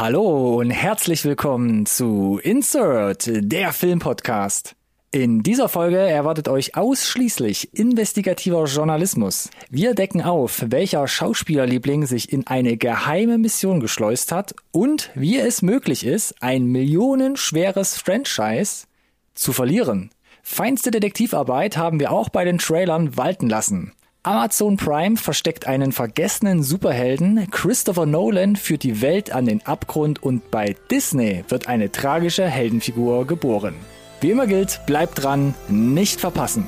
[0.00, 4.74] Hallo und herzlich willkommen zu Insert, der Filmpodcast.
[5.10, 9.50] In dieser Folge erwartet euch ausschließlich investigativer Journalismus.
[9.68, 15.60] Wir decken auf, welcher Schauspielerliebling sich in eine geheime Mission geschleust hat und wie es
[15.60, 18.86] möglich ist, ein millionenschweres Franchise
[19.34, 20.12] zu verlieren.
[20.42, 23.92] Feinste Detektivarbeit haben wir auch bei den Trailern walten lassen.
[24.22, 30.50] Amazon Prime versteckt einen vergessenen Superhelden, Christopher Nolan führt die Welt an den Abgrund und
[30.50, 33.74] bei Disney wird eine tragische Heldenfigur geboren.
[34.20, 36.66] Wie immer gilt, bleibt dran, nicht verpassen.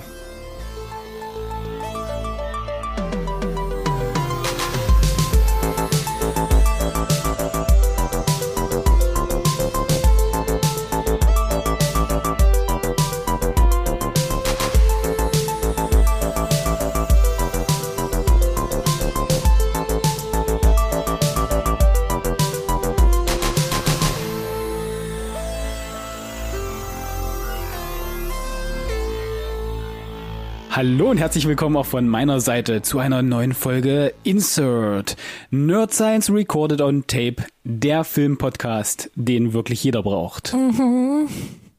[30.85, 35.17] Hallo und herzlich willkommen auch von meiner Seite zu einer neuen Folge Insert.
[35.53, 40.53] Nerd Science Recorded on Tape, der Filmpodcast, den wirklich jeder braucht.
[40.53, 41.29] Mhm.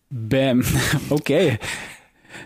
[0.09, 0.63] Bam.
[1.09, 1.59] Okay.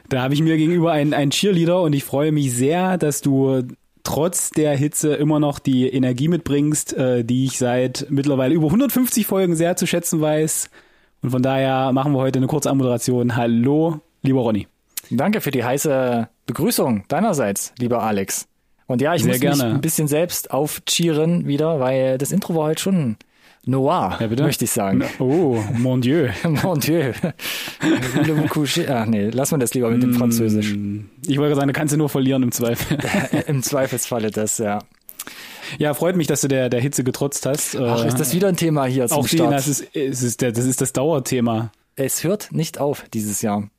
[0.10, 3.62] Da habe ich mir gegenüber einen, einen Cheerleader und ich freue mich sehr, dass du
[4.02, 9.28] trotz der Hitze immer noch die Energie mitbringst, äh, die ich seit mittlerweile über 150
[9.28, 10.72] Folgen sehr zu schätzen weiß.
[11.22, 13.36] Und von daher machen wir heute eine kurze Anmoderation.
[13.36, 14.66] Hallo, lieber Ronny.
[15.10, 18.48] Danke für die heiße Begrüßung deinerseits, lieber Alex.
[18.88, 19.64] Und ja, ich Sehr muss gerne.
[19.64, 23.18] mich ein bisschen selbst aufcheeren wieder, weil das Intro war halt schon
[23.66, 25.04] noir, ja, möchte ich sagen.
[25.20, 26.30] Oh, mon Dieu.
[26.64, 27.12] mon Dieu.
[28.90, 30.76] Ach nee, lass mal das lieber mit dem mm, Französisch.
[31.28, 32.98] Ich wollte sagen, du kannst du nur verlieren im Zweifel.
[33.48, 34.80] Im Zweifelsfalle das, ja.
[35.80, 37.76] Ja, freut mich, dass du der, der Hitze getrotzt hast.
[37.76, 39.52] Ach, ist das wieder ein Thema hier zum Auch Start?
[39.52, 41.72] Das ist, das, ist, das ist das Dauerthema.
[41.98, 43.70] Es hört nicht auf dieses Jahr.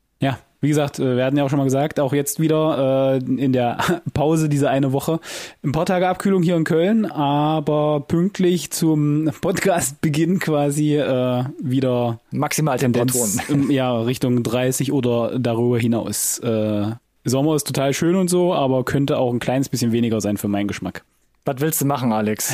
[0.60, 3.52] Wie gesagt, äh, wir hatten ja auch schon mal gesagt, auch jetzt wieder äh, in
[3.52, 3.78] der
[4.14, 5.20] Pause diese eine Woche
[5.62, 13.70] ein paar Tage Abkühlung hier in Köln, aber pünktlich zum Podcastbeginn quasi äh, wieder Maximaltemperaturen.
[13.70, 16.38] Ja, Richtung 30 oder darüber hinaus.
[16.38, 16.92] Äh,
[17.24, 20.48] Sommer ist total schön und so, aber könnte auch ein kleines bisschen weniger sein für
[20.48, 21.04] meinen Geschmack.
[21.44, 22.52] Was willst du machen, Alex?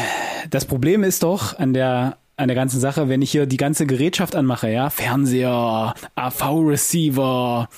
[0.51, 3.87] Das Problem ist doch an der an der ganzen Sache, wenn ich hier die ganze
[3.87, 7.69] Gerätschaft anmache, ja, Fernseher, AV-Receiver,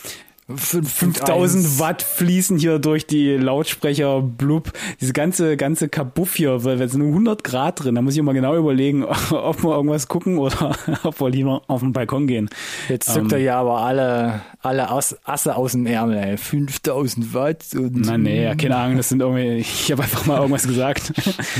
[0.54, 6.94] 5000 Watt fließen hier durch die Lautsprecher, blub, diese ganze, ganze Kabuff hier, weil es
[6.94, 10.76] nur 100 Grad drin, da muss ich immer genau überlegen, ob wir irgendwas gucken oder
[11.02, 12.48] ob wir lieber auf den Balkon gehen.
[12.88, 16.36] Jetzt zückt ähm, er ja aber alle, alle Ass, Asse aus dem Ärmel, ey.
[16.36, 18.06] 5000 Watt und.
[18.06, 21.12] Na, nee, ja, keine Ahnung, das sind irgendwie, ich habe einfach mal irgendwas gesagt.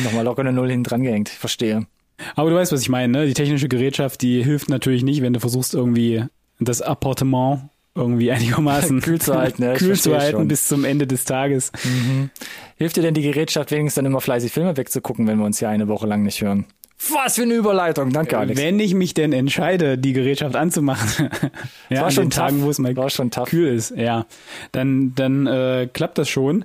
[0.05, 1.87] Nochmal locker eine Null hinten dran gehängt, verstehe.
[2.35, 3.27] Aber du weißt, was ich meine, ne?
[3.27, 6.25] Die technische Gerätschaft, die hilft natürlich nicht, wenn du versuchst irgendwie
[6.59, 10.49] das Appartement irgendwie einigermaßen kühl zu halten, ja, kühl zu halten schon.
[10.49, 11.73] bis zum Ende des Tages.
[11.85, 12.31] Mhm.
[12.77, 15.71] Hilft dir denn die Gerätschaft wenigstens dann immer fleißig Filme wegzugucken, wenn wir uns hier
[15.71, 16.67] eine Woche lang nicht hören?
[17.11, 18.61] Was für eine Überleitung, danke Alex.
[18.61, 21.29] Wenn ich mich denn entscheide, die Gerätschaft anzumachen,
[21.91, 24.27] ja, war an schon den Tagen, wo es mal war schon kühl ist, ja,
[24.73, 26.65] dann dann äh, klappt das schon.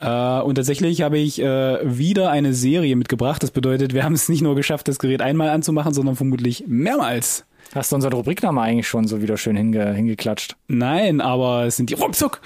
[0.00, 3.42] Äh, und tatsächlich habe ich äh, wieder eine Serie mitgebracht.
[3.42, 7.46] Das bedeutet, wir haben es nicht nur geschafft, das Gerät einmal anzumachen, sondern vermutlich mehrmals.
[7.74, 10.56] Hast du unseren Rubrikname eigentlich schon so wieder schön hinge hingeklatscht?
[10.68, 12.40] Nein, aber es sind die Ruckzuck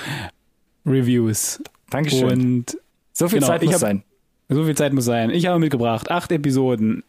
[0.87, 1.63] Reviews.
[1.91, 2.31] Dankeschön.
[2.31, 2.79] Und
[3.13, 4.03] so viel genau, Zeit muss hab, sein.
[4.49, 5.31] So viel Zeit muss sein.
[5.31, 7.03] Ich habe mitgebracht acht Episoden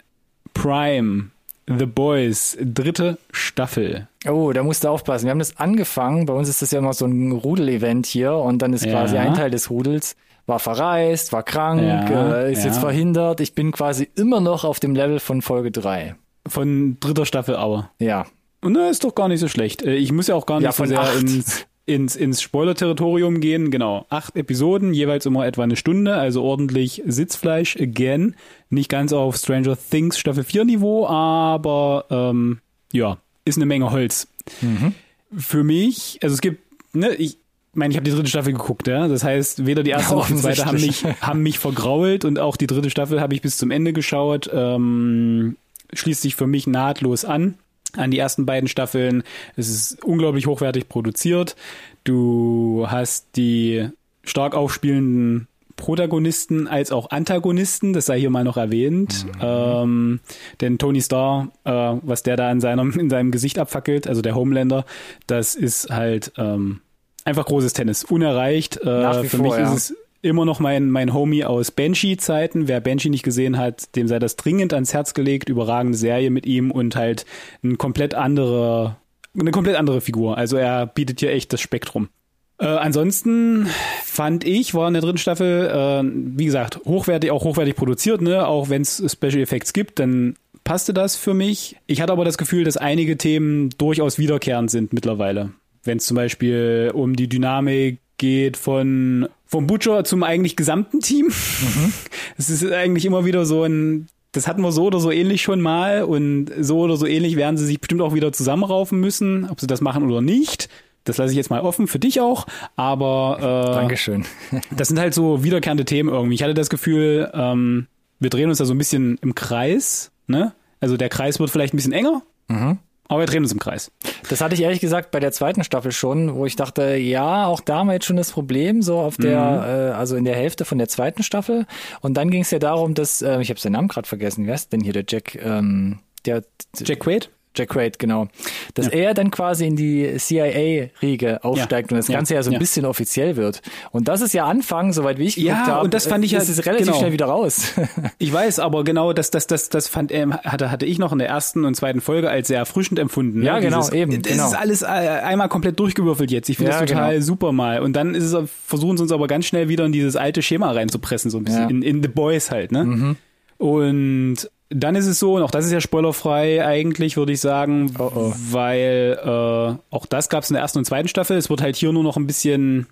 [0.53, 1.31] Prime,
[1.67, 4.07] The Boys, dritte Staffel.
[4.27, 5.25] Oh, da musst du aufpassen.
[5.25, 6.25] Wir haben das angefangen.
[6.25, 8.91] Bei uns ist das ja immer so ein Rudel-Event hier und dann ist ja.
[8.91, 12.67] quasi ein Teil des Rudels war verreist, war krank, ja, äh, ist ja.
[12.67, 13.39] jetzt verhindert.
[13.39, 16.15] Ich bin quasi immer noch auf dem Level von Folge drei.
[16.47, 17.91] Von dritter Staffel aber.
[17.99, 18.25] Ja.
[18.61, 19.81] Und na, ist doch gar nicht so schlecht.
[19.83, 21.19] Äh, ich muss ja auch gar nicht ja, so sehr acht.
[21.19, 23.71] ins ins, ins Spoiler-Territorium gehen.
[23.71, 28.35] Genau, acht Episoden, jeweils immer etwa eine Stunde, also ordentlich Sitzfleisch again.
[28.69, 32.59] Nicht ganz auf Stranger Things Staffel 4 Niveau, aber ähm,
[32.91, 34.27] ja, ist eine Menge Holz.
[34.61, 34.93] Mhm.
[35.37, 36.61] Für mich, also es gibt,
[36.93, 37.37] ne, ich
[37.73, 39.07] meine, ich habe die dritte Staffel geguckt, ja.
[39.07, 42.39] Das heißt, weder die erste ja, noch die zweite haben mich, haben mich vergrault und
[42.39, 44.49] auch die dritte Staffel habe ich bis zum Ende geschaut.
[44.51, 45.57] Ähm,
[45.93, 47.55] schließt sich für mich nahtlos an
[47.97, 49.23] an die ersten beiden Staffeln.
[49.55, 51.55] Es ist unglaublich hochwertig produziert.
[52.03, 53.89] Du hast die
[54.23, 59.25] stark aufspielenden Protagonisten als auch Antagonisten, das sei hier mal noch erwähnt.
[59.25, 59.41] Mhm.
[59.41, 60.19] Ähm,
[60.61, 64.35] denn Tony Starr, äh, was der da in seinem, in seinem Gesicht abfackelt, also der
[64.35, 64.85] Homelander,
[65.27, 66.81] das ist halt ähm,
[67.25, 68.03] einfach großes Tennis.
[68.03, 68.77] Unerreicht.
[68.77, 69.73] Äh, für vor, mich ja.
[69.73, 72.67] ist es immer noch mein, mein Homie aus Banshee-Zeiten.
[72.67, 75.49] Wer Banshee nicht gesehen hat, dem sei das dringend ans Herz gelegt.
[75.49, 77.25] Überragende Serie mit ihm und halt
[77.63, 78.97] ein komplett andere,
[79.39, 80.37] eine komplett andere Figur.
[80.37, 82.09] Also er bietet hier echt das Spektrum.
[82.57, 83.67] Äh, ansonsten
[84.03, 88.47] fand ich, war in der dritten Staffel, äh, wie gesagt, hochwertig, auch hochwertig produziert, ne?
[88.47, 91.75] Auch wenn es Special Effects gibt, dann passte das für mich.
[91.85, 95.51] Ich hatte aber das Gefühl, dass einige Themen durchaus wiederkehrend sind mittlerweile.
[95.83, 101.27] Wenn es zum Beispiel um die Dynamik geht von vom Butcher zum eigentlich gesamten Team.
[101.27, 101.93] Mhm.
[102.37, 105.61] Es ist eigentlich immer wieder so ein, das hatten wir so oder so ähnlich schon
[105.61, 109.61] mal und so oder so ähnlich werden sie sich bestimmt auch wieder zusammenraufen müssen, ob
[109.61, 110.67] sie das machen oder nicht.
[111.05, 114.25] Das lasse ich jetzt mal offen für dich auch, aber äh, Dankeschön.
[114.75, 116.35] das sind halt so wiederkehrende Themen irgendwie.
[116.35, 117.87] Ich hatte das Gefühl, ähm,
[118.19, 120.53] wir drehen uns da so ein bisschen im Kreis, ne?
[120.81, 122.79] Also der Kreis wird vielleicht ein bisschen enger, mhm.
[123.07, 123.91] Aber wir drehen uns im Kreis.
[124.29, 127.59] Das hatte ich ehrlich gesagt bei der zweiten Staffel schon, wo ich dachte, ja, auch
[127.59, 129.91] da haben wir jetzt schon das Problem, so auf der, mhm.
[129.91, 131.65] äh, also in der Hälfte von der zweiten Staffel.
[132.01, 134.55] Und dann ging es ja darum, dass, äh, ich habe seinen Namen gerade vergessen, wer
[134.55, 135.35] ist denn hier der Jack?
[135.35, 136.43] Ähm, der
[136.79, 137.29] Jack Quaid?
[137.55, 138.27] Jack Quaid, genau.
[138.73, 138.93] Dass ja.
[138.93, 141.95] er dann quasi in die CIA-Riege aufsteigt ja.
[141.95, 143.61] und das Ganze ja, ja so ein bisschen offiziell wird.
[143.91, 145.69] Und das ist ja Anfang, soweit wie ich geguckt habe.
[145.69, 146.39] Ja, und das fand ich ja.
[146.39, 146.99] Das ist relativ genau.
[146.99, 147.73] schnell wieder raus.
[148.19, 151.19] ich weiß, aber genau das, das, das, das fand, ähm, hatte, hatte ich noch in
[151.19, 153.39] der ersten und zweiten Folge als sehr erfrischend empfunden.
[153.39, 153.45] Ne?
[153.45, 154.21] Ja, genau, Dieses, eben.
[154.21, 154.47] Das genau.
[154.47, 156.49] ist alles äh, einmal komplett durchgewürfelt jetzt.
[156.49, 157.25] Ich finde das total genau.
[157.25, 157.81] super mal.
[157.81, 160.71] Und dann ist es, versuchen sie uns aber ganz schnell wieder in dieses alte Schema
[160.71, 161.69] reinzupressen, so ein bisschen.
[161.69, 162.85] In, in The Boys halt, ne?
[162.85, 163.15] Mhm.
[163.57, 167.93] Und dann ist es so, und auch das ist ja spoilerfrei eigentlich, würde ich sagen,
[167.99, 168.33] oh oh.
[168.51, 171.37] weil äh, auch das gab es in der ersten und zweiten Staffel.
[171.37, 172.87] Es wird halt hier nur noch ein bisschen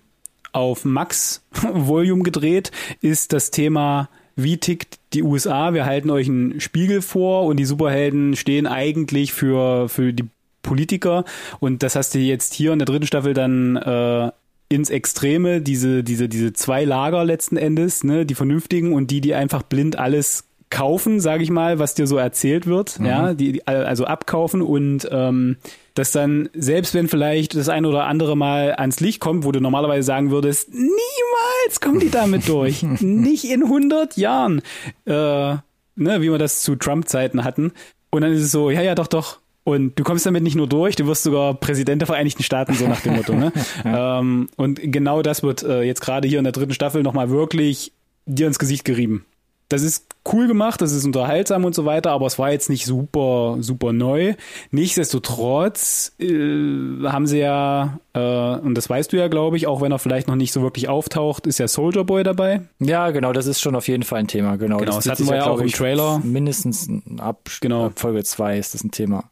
[0.52, 5.74] auf Max-Volume gedreht, ist das Thema, wie tickt die USA?
[5.74, 10.26] Wir halten euch einen Spiegel vor und die Superhelden stehen eigentlich für, für die
[10.62, 11.24] Politiker.
[11.60, 14.30] Und das hast du jetzt hier in der dritten Staffel dann äh,
[14.68, 19.34] ins Extreme, diese, diese, diese zwei Lager letzten Endes, ne, die Vernünftigen und die, die
[19.34, 20.44] einfach blind alles
[20.74, 23.06] kaufen, sage ich mal, was dir so erzählt wird, mhm.
[23.06, 25.56] ja, die, die, also abkaufen und ähm,
[25.94, 29.60] dass dann, selbst wenn vielleicht das ein oder andere Mal ans Licht kommt, wo du
[29.60, 32.82] normalerweise sagen würdest, niemals kommen die damit durch.
[32.82, 34.62] Nicht in 100 Jahren.
[35.06, 35.62] Äh, ne,
[35.96, 37.70] wie wir das zu Trump-Zeiten hatten.
[38.10, 39.38] Und dann ist es so, ja, ja, doch, doch.
[39.62, 42.88] Und du kommst damit nicht nur durch, du wirst sogar Präsident der Vereinigten Staaten, so
[42.88, 43.32] nach dem Motto.
[43.34, 43.52] Ne?
[43.84, 47.92] ähm, und genau das wird äh, jetzt gerade hier in der dritten Staffel nochmal wirklich
[48.26, 49.24] dir ins Gesicht gerieben
[49.68, 52.86] das ist cool gemacht, das ist unterhaltsam und so weiter, aber es war jetzt nicht
[52.86, 54.34] super, super neu.
[54.70, 59.92] Nichtsdestotrotz äh, haben sie ja, äh, und das weißt du ja, glaube ich, auch wenn
[59.92, 62.62] er vielleicht noch nicht so wirklich auftaucht, ist ja Soldier Boy dabei.
[62.80, 64.78] Ja, genau, das ist schon auf jeden Fall ein Thema, genau.
[64.78, 66.20] Genau, das, das hatten wir ja auch im Trailer.
[66.24, 66.88] Mindestens
[67.18, 67.86] ab, genau.
[67.86, 69.24] ab Folge 2 ist das ein Thema.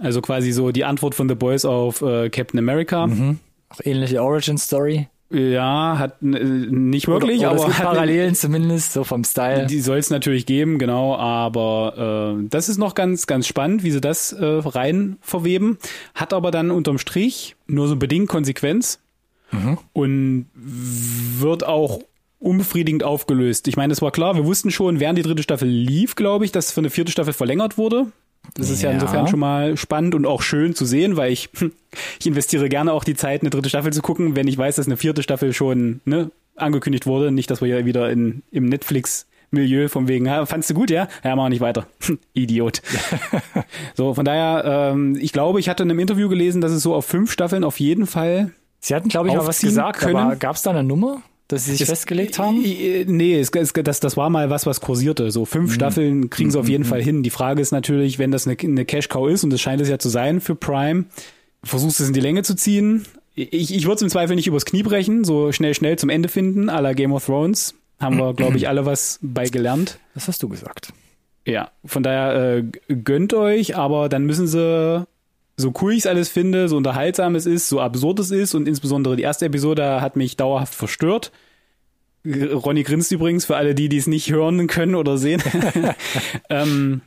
[0.00, 3.06] Also quasi so die Antwort von The Boys auf äh, Captain America.
[3.06, 3.38] Mhm.
[3.70, 5.08] Auch ähnliche Origin Story.
[5.28, 9.66] Ja, hat äh, nicht wirklich, oder, oder aber hat Parallelen zumindest so vom Style.
[9.66, 13.90] Die soll es natürlich geben, genau, aber äh, das ist noch ganz ganz spannend, wie
[13.90, 15.78] sie das äh, rein verweben,
[16.14, 19.00] hat aber dann unterm Strich nur so bedingt Konsequenz
[19.50, 19.78] mhm.
[19.92, 22.00] und wird auch
[22.38, 23.66] unbefriedigend aufgelöst.
[23.66, 26.52] Ich meine, es war klar, wir wussten schon, während die dritte Staffel lief, glaube ich,
[26.52, 28.06] dass für eine vierte Staffel verlängert wurde.
[28.54, 28.90] Das ist ja.
[28.90, 31.50] ja insofern schon mal spannend und auch schön zu sehen, weil ich,
[32.18, 34.86] ich investiere gerne auch die Zeit, eine dritte Staffel zu gucken, wenn ich weiß, dass
[34.86, 37.30] eine vierte Staffel schon ne, angekündigt wurde.
[37.30, 40.90] Nicht, dass wir ja wieder in, im Netflix Milieu vom wegen, ja, fandst du gut,
[40.90, 41.08] ja?
[41.22, 41.86] Ja, mach nicht weiter.
[42.34, 42.82] Idiot.
[43.94, 46.94] so, von daher, ähm, ich glaube, ich hatte in einem Interview gelesen, dass es so
[46.94, 48.52] auf fünf Staffeln auf jeden Fall.
[48.80, 50.16] Sie hatten, glaube ich, mal was gesagt, können.
[50.16, 51.22] aber gab es da eine Nummer?
[51.48, 52.60] Dass sie sich das, festgelegt haben?
[52.60, 55.30] Nee, es, es, das, das war mal was, was kursierte.
[55.30, 55.74] So fünf mhm.
[55.74, 56.88] Staffeln kriegen sie auf jeden mhm.
[56.88, 57.22] Fall hin.
[57.22, 59.98] Die Frage ist natürlich, wenn das eine, eine Cash-Cow ist, und das scheint es ja
[59.98, 61.04] zu sein für Prime,
[61.62, 63.06] versuchst du es in die Länge zu ziehen.
[63.34, 66.28] Ich, ich würde es im Zweifel nicht übers Knie brechen, so schnell, schnell zum Ende
[66.28, 67.74] finden, à la Game of Thrones.
[68.00, 69.98] Haben wir, glaube ich, alle was bei gelernt.
[70.14, 70.92] Das hast du gesagt.
[71.46, 75.06] Ja, von daher äh, gönnt euch, aber dann müssen sie
[75.56, 78.68] so cool ich es alles finde, so unterhaltsam es ist, so absurd es ist und
[78.68, 81.32] insbesondere die erste Episode hat mich dauerhaft verstört.
[82.26, 85.42] Ronny grinst übrigens für alle die, die es nicht hören können oder sehen.
[86.50, 87.00] ähm,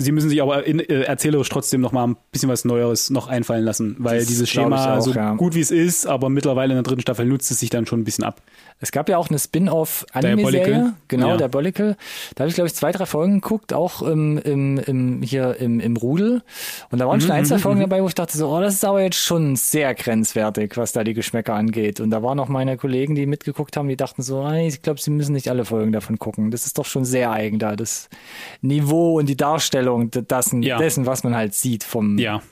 [0.00, 3.28] sie müssen sich aber in, äh, erzählerisch trotzdem noch mal ein bisschen was Neues noch
[3.28, 5.34] einfallen lassen, weil das dieses Schema auch, so ja.
[5.34, 8.00] gut wie es ist, aber mittlerweile in der dritten Staffel nutzt es sich dann schon
[8.00, 8.40] ein bisschen ab.
[8.82, 11.36] Es gab ja auch eine Spin-off-Anime-Serie, genau, ja.
[11.36, 11.98] der Bollicle.
[12.34, 15.80] Da habe ich, glaube ich, zwei, drei Folgen geguckt, auch im, im, im, hier im,
[15.80, 16.42] im Rudel.
[16.90, 17.84] Und da waren mhm, schon ein, zwei mhm, Folgen mhm.
[17.84, 21.04] dabei, wo ich dachte so, oh, das ist aber jetzt schon sehr grenzwertig, was da
[21.04, 22.00] die Geschmäcker angeht.
[22.00, 25.10] Und da waren auch meine Kollegen, die mitgeguckt haben, die dachten so, ich glaube, sie
[25.10, 26.50] müssen nicht alle Folgen davon gucken.
[26.50, 28.08] Das ist doch schon sehr eigen da, das
[28.62, 30.78] Niveau und die Darstellung dessen, ja.
[30.78, 32.42] dessen was man halt sieht vom ja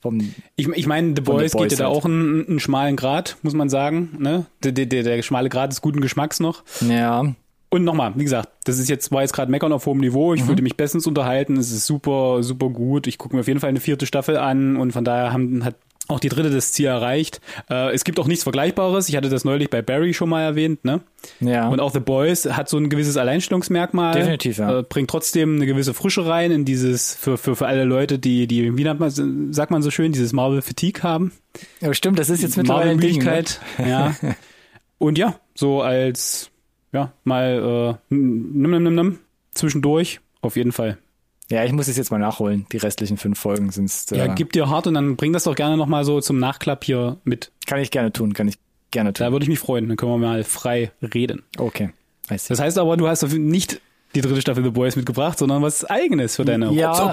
[0.00, 0.20] Vom,
[0.54, 3.36] ich ich meine, The Boys, The Boys geht ja da auch einen, einen schmalen Grad,
[3.42, 4.10] muss man sagen.
[4.18, 4.46] Ne?
[4.62, 6.62] Der, der, der schmale Grad des guten Geschmacks noch.
[6.88, 7.34] Ja.
[7.70, 10.32] Und nochmal, wie gesagt, das ist jetzt, war jetzt gerade Meckern auf hohem Niveau.
[10.32, 10.48] Ich mhm.
[10.48, 11.56] würde mich bestens unterhalten.
[11.56, 13.06] Es ist super, super gut.
[13.06, 15.74] Ich gucke mir auf jeden Fall eine vierte Staffel an und von daher haben, hat
[16.08, 17.40] auch die dritte das Ziel erreicht.
[17.70, 19.08] Äh, es gibt auch nichts Vergleichbares.
[19.10, 21.02] Ich hatte das neulich bei Barry schon mal erwähnt, ne?
[21.40, 21.68] Ja.
[21.68, 24.14] Und auch The Boys hat so ein gewisses Alleinstellungsmerkmal.
[24.14, 24.78] Definitiv, ja.
[24.78, 28.46] Äh, bringt trotzdem eine gewisse Frische rein in dieses, für, für, für alle Leute, die,
[28.46, 31.32] die, wie nennt man, sagt man so schön, dieses Marvel Fatigue haben.
[31.80, 33.60] Ja, stimmt, das ist jetzt mittlerweile eine Möglichkeit.
[33.76, 33.88] Ne?
[33.90, 34.16] Ja.
[34.96, 36.50] Und ja, so als,
[36.92, 39.18] ja, mal, äh, nimm, nimm, nimm, nimm,
[39.52, 40.96] zwischendurch, auf jeden Fall.
[41.50, 42.66] Ja, ich muss es jetzt mal nachholen.
[42.72, 44.12] Die restlichen fünf Folgen sind's.
[44.12, 46.84] Äh, ja, gib dir hart und dann bring das doch gerne nochmal so zum Nachklapp
[46.84, 47.50] hier mit.
[47.66, 48.58] Kann ich gerne tun, kann ich
[48.90, 49.24] gerne tun.
[49.24, 51.42] Da würde ich mich freuen, dann können wir mal frei reden.
[51.56, 51.90] Okay.
[52.28, 53.80] Das heißt aber, du hast nicht
[54.14, 57.10] die dritte Staffel The Boys mitgebracht, sondern was eigenes für deine ja,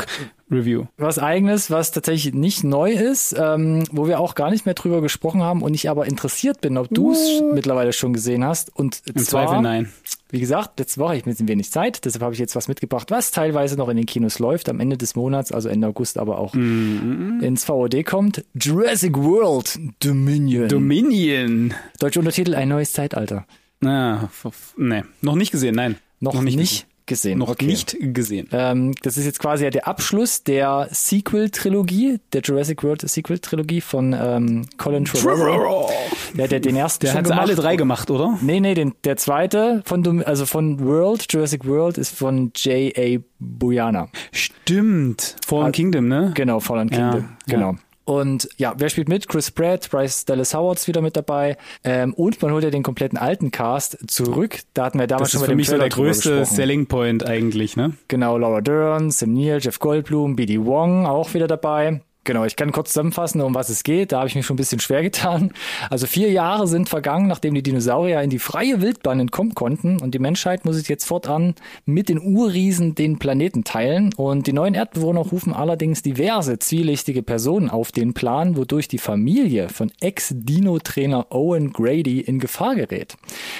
[0.49, 0.85] Review.
[0.97, 5.01] Was eigenes, was tatsächlich nicht neu ist, ähm, wo wir auch gar nicht mehr drüber
[5.01, 8.73] gesprochen haben und ich aber interessiert bin, ob du es mittlerweile schon gesehen hast.
[8.75, 9.91] Und Im zwar, Zweifel nein.
[10.35, 12.67] Wie gesagt, letzte Woche habe ich ein bisschen wenig Zeit, deshalb habe ich jetzt was
[12.67, 16.17] mitgebracht, was teilweise noch in den Kinos läuft, am Ende des Monats, also Ende August,
[16.17, 18.43] aber auch mm ins VOD kommt.
[18.53, 20.67] Jurassic World Dominion.
[20.67, 21.73] Dominion.
[22.01, 23.45] Deutscher Untertitel, ein neues Zeitalter.
[23.81, 24.27] Ah,
[24.75, 25.95] nee, noch nicht gesehen, nein.
[26.19, 27.39] Noch, noch nicht, nicht gesehen.
[27.39, 27.65] Noch okay.
[27.65, 28.47] nicht gesehen.
[28.51, 34.13] Ähm, das ist jetzt quasi ja der Abschluss der Sequel-Trilogie, der Jurassic World Sequel-Trilogie von
[34.13, 35.91] ähm, Colin Trevorrow.
[36.33, 37.39] Der, der den ersten Der hat gemacht.
[37.39, 38.37] alle drei gemacht, oder?
[38.41, 43.19] Nee, nee, den, der zweite von, also von World, Jurassic World, ist von J.A.
[43.39, 44.09] Buyana.
[44.31, 45.35] Stimmt.
[45.45, 46.31] Fallen also, Kingdom, ne?
[46.33, 47.21] Genau, Fallen Kingdom.
[47.21, 47.71] Ja, genau.
[47.71, 47.77] Ja.
[48.05, 49.27] Und ja, wer spielt mit?
[49.27, 51.57] Chris Pratt, Bryce Dallas Howard ist wieder mit dabei.
[51.83, 54.59] Ähm, und man holt ja den kompletten alten Cast zurück.
[54.73, 56.45] Da hatten wir damals das schon bei dem Das ist für mich so der größte
[56.45, 57.93] Selling Point eigentlich, ne?
[58.07, 60.63] Genau, Laura Dern, Sam Neill, Jeff Goldblum, B.D.
[60.65, 62.01] Wong auch wieder dabei.
[62.25, 64.11] Genau, ich kann kurz zusammenfassen, um was es geht.
[64.11, 65.51] Da habe ich mich schon ein bisschen schwer getan.
[65.91, 70.15] Also vier Jahre sind vergangen, nachdem die Dinosaurier in die freie Wildbahn entkommen konnten und
[70.15, 71.53] die Menschheit muss sich jetzt fortan
[71.85, 74.11] mit den Urriesen den Planeten teilen.
[74.15, 79.69] Und die neuen Erdbewohner rufen allerdings diverse zwielichtige Personen auf den Plan, wodurch die Familie
[79.69, 83.17] von Ex-Dino-Trainer Owen Grady in Gefahr gerät.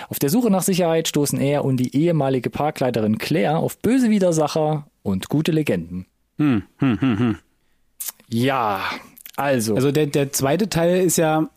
[0.10, 4.88] Auf der Suche nach Sicherheit stoßen er und die ehemalige Parkleiterin Claire auf böse Widersacher
[5.03, 6.07] und gute Legenden.
[6.39, 7.38] Hm, hm, hm, hm.
[8.29, 8.81] Ja,
[9.35, 9.75] also.
[9.75, 11.50] Also der, der zweite Teil ist ja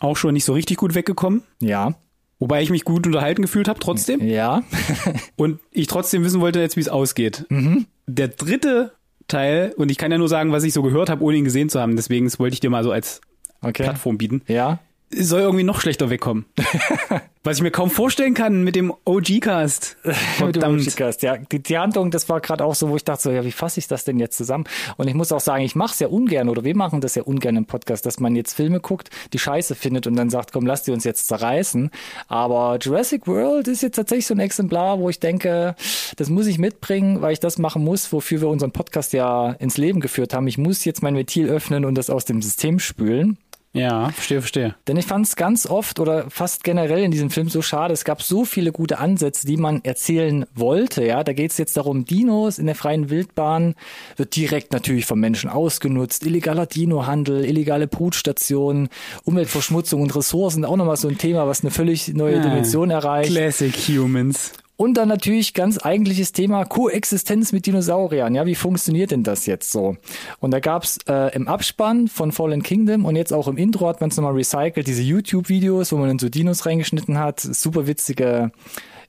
[0.00, 1.42] auch schon nicht so richtig gut weggekommen.
[1.60, 1.94] Ja.
[2.38, 4.26] Wobei ich mich gut unterhalten gefühlt habe trotzdem.
[4.26, 4.62] Ja.
[5.36, 7.46] und ich trotzdem wissen wollte jetzt, wie es ausgeht.
[7.48, 7.86] Mhm.
[8.06, 8.92] Der dritte
[9.28, 11.68] Teil, und ich kann ja nur sagen, was ich so gehört habe, ohne ihn gesehen
[11.68, 13.20] zu haben, deswegen wollte ich dir mal so als
[13.62, 13.84] okay.
[13.84, 14.42] Plattform bieten.
[14.46, 16.46] Ja soll irgendwie noch schlechter wegkommen.
[17.44, 19.98] Was ich mir kaum vorstellen kann mit dem OG-Cast.
[20.44, 21.36] mit dem OG-Cast, ja.
[21.36, 23.78] Die, die Handlung, das war gerade auch so, wo ich dachte so, ja, wie fasse
[23.78, 24.64] ich das denn jetzt zusammen?
[24.96, 27.22] Und ich muss auch sagen, ich mache es ja ungern oder wir machen das ja
[27.22, 30.66] ungern im Podcast, dass man jetzt Filme guckt, die Scheiße findet und dann sagt, komm,
[30.66, 31.90] lass die uns jetzt zerreißen.
[32.26, 35.76] Aber Jurassic World ist jetzt tatsächlich so ein Exemplar, wo ich denke,
[36.16, 39.76] das muss ich mitbringen, weil ich das machen muss, wofür wir unseren Podcast ja ins
[39.76, 40.48] Leben geführt haben.
[40.48, 43.38] Ich muss jetzt mein Ventil öffnen und das aus dem System spülen.
[43.76, 44.74] Ja, verstehe, verstehe.
[44.88, 47.92] Denn ich fand es ganz oft oder fast generell in diesem Film so schade.
[47.92, 51.04] Es gab so viele gute Ansätze, die man erzählen wollte.
[51.04, 53.74] Ja, da geht es jetzt darum, Dinos in der freien Wildbahn
[54.16, 56.24] wird direkt natürlich vom Menschen ausgenutzt.
[56.24, 58.88] Illegaler Dinohandel, illegale Brutstationen,
[59.24, 63.30] Umweltverschmutzung und Ressourcen auch nochmal so ein Thema, was eine völlig neue Dimension erreicht.
[63.30, 64.52] Classic Humans.
[64.76, 68.34] Und dann natürlich ganz eigentliches Thema Koexistenz mit Dinosauriern.
[68.34, 69.96] Ja, wie funktioniert denn das jetzt so?
[70.38, 74.02] Und da gab's äh, im Abspann von Fallen Kingdom und jetzt auch im Intro hat
[74.02, 77.40] man es nochmal recycelt, diese YouTube-Videos, wo man dann so Dinos reingeschnitten hat.
[77.40, 78.52] Super witzige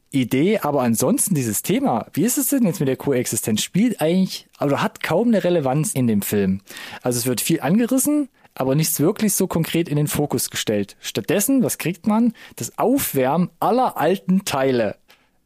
[0.10, 4.48] Idee, aber ansonsten dieses Thema, wie ist es denn jetzt mit der Koexistenz, spielt eigentlich,
[4.58, 6.62] also hat kaum eine Relevanz in dem Film.
[7.02, 10.96] Also es wird viel angerissen, aber nichts wirklich so konkret in den Fokus gestellt.
[11.02, 12.34] Stattdessen, was kriegt man?
[12.56, 14.96] Das Aufwärmen aller alten Teile.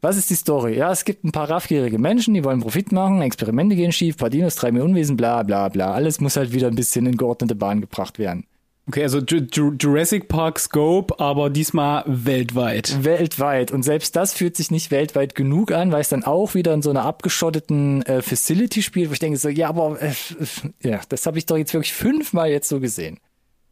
[0.02, 0.78] Was ist die Story?
[0.78, 4.32] Ja, es gibt ein paar raffgierige Menschen, die wollen Profit machen, Experimente gehen schief, paar
[4.32, 5.94] Dinos treiben ihr Unwesen, bla bla bla.
[5.94, 8.46] Alles muss halt wieder ein bisschen in geordnete Bahn gebracht werden.
[8.88, 13.04] Okay, also Jurassic Park Scope, aber diesmal weltweit.
[13.04, 13.72] Weltweit.
[13.72, 16.82] Und selbst das fühlt sich nicht weltweit genug an, weil es dann auch wieder in
[16.82, 20.14] so einer abgeschotteten äh, Facility spielt, wo ich denke so, ja, aber äh,
[20.82, 23.20] ja, das habe ich doch jetzt wirklich fünfmal jetzt so gesehen.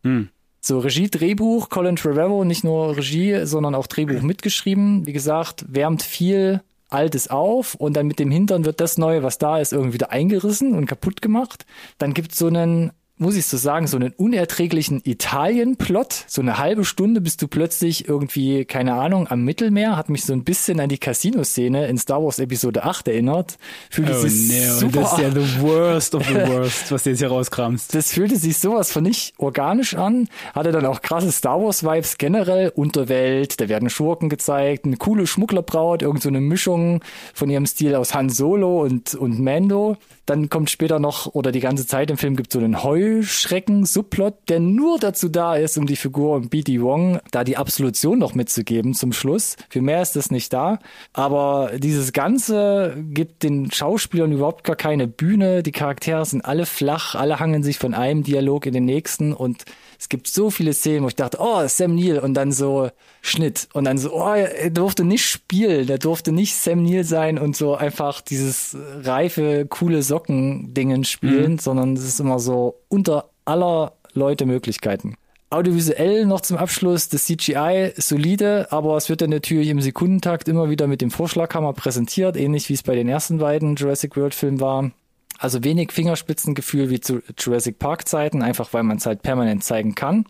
[0.03, 0.29] Hm.
[0.61, 5.05] So, Regie, Drehbuch, Colin Trevorrow, nicht nur Regie, sondern auch Drehbuch mitgeschrieben.
[5.05, 9.37] Wie gesagt, wärmt viel Altes auf und dann mit dem Hintern wird das Neue, was
[9.37, 11.65] da ist, irgendwie wieder eingerissen und kaputt gemacht.
[11.97, 16.25] Dann gibt's so einen muss ich so sagen, so einen unerträglichen Italien-Plot.
[16.27, 19.97] So eine halbe Stunde bist du plötzlich irgendwie, keine Ahnung, am Mittelmeer.
[19.97, 23.57] Hat mich so ein bisschen an die Casino-Szene in Star Wars Episode 8 erinnert.
[23.89, 27.09] Fühlte oh, sich no, super, das ist ja the worst of the worst, was du
[27.09, 27.93] jetzt hier rauskramst.
[27.93, 30.29] Das fühlte sich sowas von nicht organisch an.
[30.55, 32.69] Hatte dann auch krasse Star Wars-Vibes generell.
[32.69, 37.01] Unterwelt, da werden Schurken gezeigt, eine coole Schmugglerbraut, irgend so eine Mischung
[37.33, 39.97] von ihrem Stil aus Han Solo und, und Mando.
[40.25, 42.83] Dann kommt später noch, oder die ganze Zeit im Film gibt so einen
[43.17, 46.81] Heuschrecken-Subplot, der nur dazu da ist, um die Figur B.D.
[46.81, 49.55] Wong da die Absolution noch mitzugeben zum Schluss.
[49.69, 50.79] Für mehr ist das nicht da.
[51.13, 55.63] Aber dieses Ganze gibt den Schauspielern überhaupt gar keine Bühne.
[55.63, 59.65] Die Charaktere sind alle flach, alle hangen sich von einem Dialog in den nächsten und
[59.99, 62.89] es gibt so viele Szenen, wo ich dachte, oh, Sam Neill und dann so
[63.21, 67.37] Schnitt und dann so, oh, er durfte nicht spielen, der durfte nicht Sam Neill sein
[67.37, 71.59] und so einfach dieses reife, coole Socken-Dingen spielen, mhm.
[71.59, 75.15] sondern es ist immer so unter aller Leute Möglichkeiten.
[75.49, 80.69] Audiovisuell noch zum Abschluss, das CGI solide, aber es wird dann natürlich im Sekundentakt immer
[80.69, 84.61] wieder mit dem Vorschlaghammer präsentiert, ähnlich wie es bei den ersten beiden Jurassic World Filmen
[84.61, 84.91] war.
[85.39, 89.95] Also wenig Fingerspitzengefühl wie zu Jurassic Park Zeiten, einfach weil man es halt permanent zeigen
[89.95, 90.25] kann.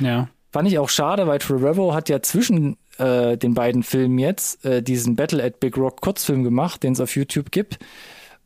[0.00, 0.28] Ja.
[0.50, 4.82] Fand ich auch schade, weil Trevorrow hat ja zwischen äh, den beiden Filmen jetzt äh,
[4.82, 7.78] diesen Battle at Big Rock Kurzfilm gemacht, den es auf YouTube gibt.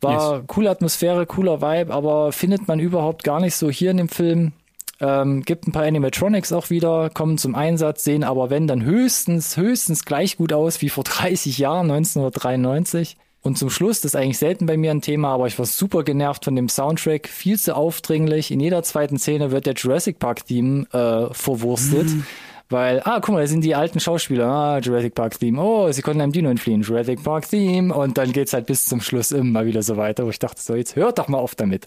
[0.02, 0.44] War yes.
[0.48, 4.52] coole Atmosphäre, cooler Vibe, aber findet man überhaupt gar nicht so hier in dem Film.
[5.00, 9.56] Ähm, gibt ein paar Animatronics auch wieder, kommen zum Einsatz, sehen aber wenn dann höchstens,
[9.56, 13.16] höchstens gleich gut aus wie vor 30 Jahren, 1993.
[13.42, 16.04] Und zum Schluss, das ist eigentlich selten bei mir ein Thema, aber ich war super
[16.04, 18.52] genervt von dem Soundtrack, viel zu aufdringlich.
[18.52, 22.08] In jeder zweiten Szene wird der Jurassic Park Theme äh, verwurstet.
[22.08, 22.24] Mhm.
[22.68, 26.00] Weil, ah, guck mal, da sind die alten Schauspieler, ah, Jurassic Park Theme, oh, sie
[26.00, 29.66] konnten einem Dino entfliehen, Jurassic Park Theme, und dann geht's halt bis zum Schluss immer
[29.66, 31.84] wieder so weiter, wo ich dachte, so, jetzt hört doch mal auf damit.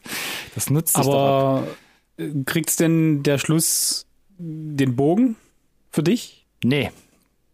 [0.53, 1.63] Das nutzt sich Aber
[2.45, 4.05] kriegt's denn der Schluss
[4.37, 5.35] den Bogen
[5.91, 6.45] für dich?
[6.63, 6.91] Nee.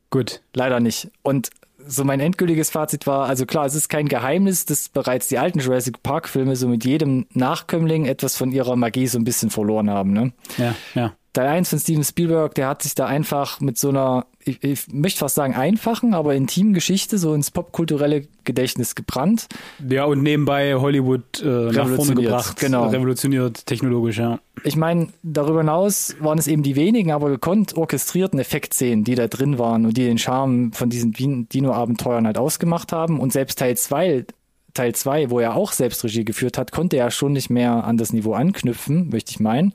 [0.10, 0.42] Gut.
[0.54, 1.10] Leider nicht.
[1.24, 1.52] Und
[1.88, 5.60] so mein endgültiges Fazit war, also klar, es ist kein Geheimnis, dass bereits die alten
[5.60, 9.90] Jurassic Park Filme so mit jedem Nachkömmling etwas von ihrer Magie so ein bisschen verloren
[9.90, 10.34] haben, ne?
[10.58, 11.14] Ja, ja.
[11.34, 14.88] Teil 1 von Steven Spielberg, der hat sich da einfach mit so einer, ich, ich
[14.92, 19.48] möchte fast sagen einfachen, aber intimen Geschichte so ins popkulturelle Gedächtnis gebrannt.
[19.88, 22.88] Ja, und nebenbei Hollywood äh, nach vorne gebracht, genau.
[22.88, 24.40] revolutioniert technologisch, ja.
[24.66, 29.28] Ich meine, darüber hinaus waren es eben die wenigen, aber gekonnt orchestrierten Effektszenen, die da
[29.28, 33.22] drin waren und die den Charme von diesen Dino-Abenteuern halt ausgemacht haben.
[33.22, 34.26] Und selbst Teil 2
[34.74, 37.98] Teil 2, wo er auch selbst Regie geführt hat, konnte er schon nicht mehr an
[37.98, 39.74] das Niveau anknüpfen, möchte ich meinen.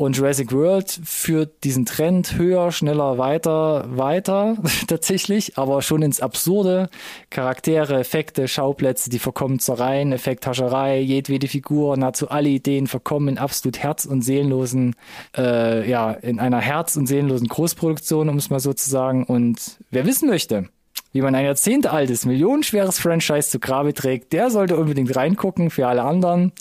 [0.00, 6.88] Und Jurassic World führt diesen Trend höher, schneller, weiter, weiter tatsächlich, aber schon ins Absurde.
[7.28, 13.36] Charaktere, Effekte, Schauplätze, die verkommen zur reinen Effekthascherei, jedwede Figur, nahezu alle Ideen verkommen in
[13.36, 14.96] absolut herz- und seelenlosen,
[15.36, 19.24] äh, ja, in einer herz- und seelenlosen Großproduktion, um es mal so zu sagen.
[19.24, 20.70] Und wer wissen möchte,
[21.12, 25.68] wie man ein jahrzehntealtes, millionenschweres Franchise zu Grabe trägt, der sollte unbedingt reingucken.
[25.68, 26.52] Für alle anderen,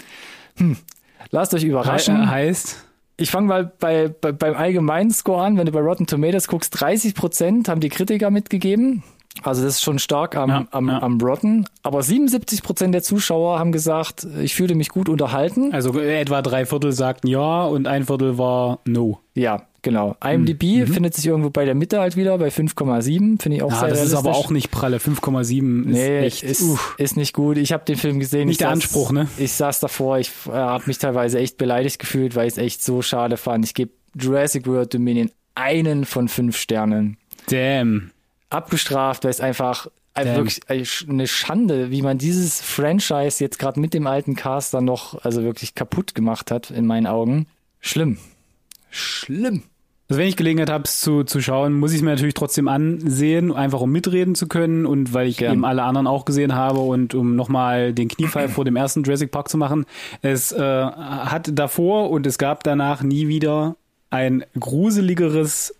[0.57, 0.75] hm,
[1.31, 2.23] lasst euch überraschen.
[2.23, 2.88] He heißt?
[3.19, 5.57] Ich fange mal bei, bei, beim allgemeinen Score an.
[5.57, 9.03] Wenn du bei Rotten Tomatoes guckst, 30 Prozent haben die Kritiker mitgegeben.
[9.43, 11.01] Also das ist schon stark am, ja, am, ja.
[11.01, 11.65] am Rotten.
[11.83, 15.71] Aber 77 Prozent der Zuschauer haben gesagt, ich fühle mich gut unterhalten.
[15.73, 19.19] Also etwa drei Viertel sagten ja und ein Viertel war no.
[19.35, 20.15] Ja, genau.
[20.23, 20.87] IMDb mhm.
[20.87, 23.41] findet sich irgendwo bei der Mitte halt wieder, bei 5,7.
[23.41, 24.97] Finde ich auch ja, sehr das ist aber auch nicht pralle.
[24.97, 26.63] 5,7 ist nee, echt, ist,
[26.97, 27.57] ist nicht gut.
[27.57, 28.47] Ich habe den Film gesehen.
[28.47, 29.27] Nicht der saß, Anspruch, ne?
[29.37, 32.83] Ich saß davor, ich äh, habe mich teilweise echt beleidigt gefühlt, weil ich es echt
[32.83, 33.65] so schade fand.
[33.65, 37.17] Ich gebe Jurassic World Dominion einen von fünf Sternen.
[37.49, 38.11] Damn.
[38.49, 43.93] Abgestraft, weil es einfach also wirklich eine Schande, wie man dieses Franchise jetzt gerade mit
[43.93, 47.47] dem alten Cast dann noch also wirklich kaputt gemacht hat, in meinen Augen.
[47.79, 48.17] Schlimm.
[48.89, 49.63] Schlimm.
[50.09, 52.67] Also wenn ich Gelegenheit habe, es zu, zu schauen, muss ich es mir natürlich trotzdem
[52.67, 55.53] ansehen, einfach um mitreden zu können und weil ich Gern.
[55.53, 59.29] eben alle anderen auch gesehen habe und um nochmal den Kniefall vor dem ersten Jurassic
[59.29, 59.85] Park zu machen.
[60.23, 63.75] Es äh, hat davor und es gab danach nie wieder
[64.09, 65.75] ein gruseligeres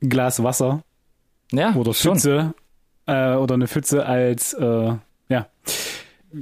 [0.00, 0.82] Glas Wasser
[1.50, 2.54] ja, oder Pfütze
[3.06, 4.92] äh, oder eine Pfütze als äh,
[5.28, 5.46] ja.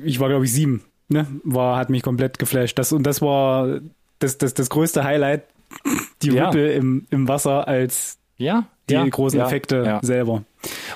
[0.05, 1.27] Ich war glaube ich sieben, ne?
[1.43, 2.79] War hat mich komplett geflasht.
[2.79, 3.81] Das und das war
[4.19, 5.45] das das das größte Highlight
[6.23, 6.47] die ja.
[6.47, 10.45] Ripple im, im Wasser als ja, die ja, großen ja, Effekte selber.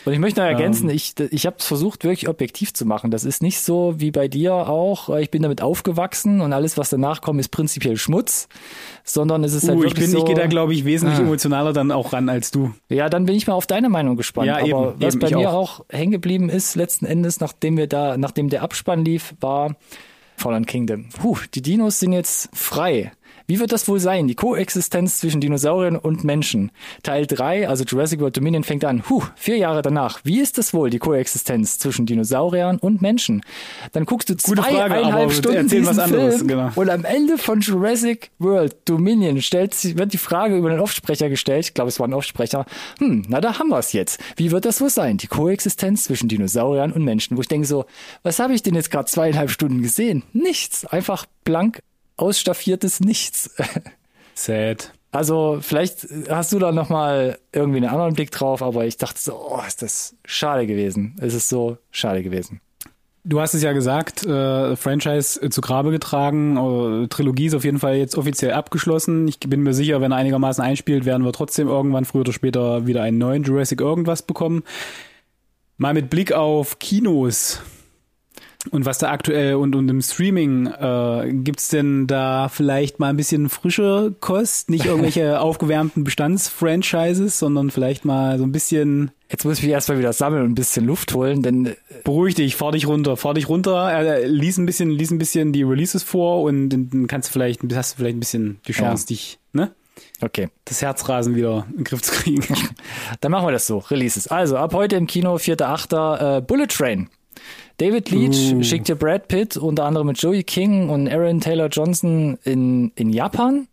[0.05, 3.11] Und ich möchte noch ergänzen, ähm, ich, ich habe es versucht, wirklich objektiv zu machen.
[3.11, 6.91] Das ist nicht so wie bei dir auch, ich bin damit aufgewachsen und alles, was
[6.91, 8.49] danach kommt, ist prinzipiell Schmutz,
[9.05, 11.19] sondern es ist halt uh, wirklich ich bin, so, ich gehe da, glaube ich, wesentlich
[11.19, 11.23] ah.
[11.23, 12.75] emotionaler dann auch ran als du.
[12.89, 14.47] Ja, dann bin ich mal auf deine Meinung gespannt.
[14.47, 17.77] Ja, Aber eben, was eben, bei mir auch, auch hängen geblieben ist, letzten Endes, nachdem
[17.77, 19.77] wir da, nachdem der Abspann lief, war
[20.37, 21.09] Fallen Kingdom.
[21.11, 23.13] Puh, die Dinos sind jetzt frei
[23.47, 24.27] Wie wird das wohl sein?
[24.27, 26.71] Die Koexistenz zwischen Dinosauriern und Menschen.
[27.03, 29.05] Teil 3, also Jurassic World Dominion, fängt an.
[29.11, 30.21] Huh, vier Jahre danach.
[30.25, 33.43] Wie ist das wohl, die Koexistenz zwischen Dinosauriern und Menschen?
[33.93, 36.71] Dann guckst du zweieinhalb Stunden diesen anderes, Film genau.
[36.75, 41.67] und am Ende von Jurassic World Dominion stellt, wird die Frage über den Offsprecher gestellt.
[41.67, 42.65] Ich glaube, es war ein Offsprecher.
[42.99, 44.21] Hm, na da haben wir es jetzt.
[44.37, 45.19] Wie wird das wohl sein?
[45.19, 47.37] Die Koexistenz zwischen Dinosauriern und Menschen.
[47.37, 47.85] Wo ich denke so,
[48.23, 50.23] was habe ich denn jetzt gerade zweieinhalb Stunden gesehen?
[50.33, 50.87] Nichts.
[50.87, 51.81] Einfach blank
[52.17, 53.51] ausstaffiertes Nichts.
[54.35, 54.93] Sad.
[55.13, 59.21] Also vielleicht hast du da noch mal irgendwie einen anderen Blick drauf, aber ich dachte
[59.21, 61.15] so, oh, ist das schade gewesen.
[61.21, 62.61] Es ist so schade gewesen.
[63.27, 66.57] Du hast es ja gesagt, äh, Franchise äh, zu Grabe getragen,
[67.05, 69.29] äh, Trilogie ist auf jeden Fall jetzt offiziell abgeschlossen.
[69.29, 72.87] Ich bin mir sicher, wenn er einigermaßen einspielt, werden wir trotzdem irgendwann früher oder später
[72.87, 74.63] wieder einen neuen Jurassic irgendwas bekommen.
[75.79, 77.61] Mal mit Blick auf Kinos.
[78.71, 83.17] Und was da aktuell und, und im Streaming, äh, gibt's denn da vielleicht mal ein
[83.17, 84.71] bisschen frische Kost?
[84.71, 89.11] Nicht irgendwelche aufgewärmten Bestandsfranchises, sondern vielleicht mal so ein bisschen.
[89.29, 91.67] Jetzt muss ich mich erstmal wieder sammeln und ein bisschen Luft holen, denn.
[91.67, 91.75] Äh,
[92.05, 95.53] Beruhig dich, fahr dich runter, fahr dich runter, äh, lies ein bisschen, lies ein bisschen
[95.53, 99.05] die Releases vor und dann kannst du vielleicht, hast du vielleicht ein bisschen die Chance,
[99.05, 99.09] ja.
[99.09, 99.73] dich, ne?
[100.21, 100.49] Okay.
[100.65, 102.45] Das Herzrasen wieder in den Griff zu kriegen.
[103.21, 103.79] Dann machen wir das so.
[103.79, 104.27] Releases.
[104.27, 106.39] Also, ab heute im Kino, 4.8.
[106.39, 107.09] Äh, Bullet Train.
[107.79, 108.63] David Leach uh.
[108.63, 113.11] schickt ja Brad Pitt unter anderem mit Joey King und Aaron Taylor Johnson in, in
[113.11, 113.67] Japan.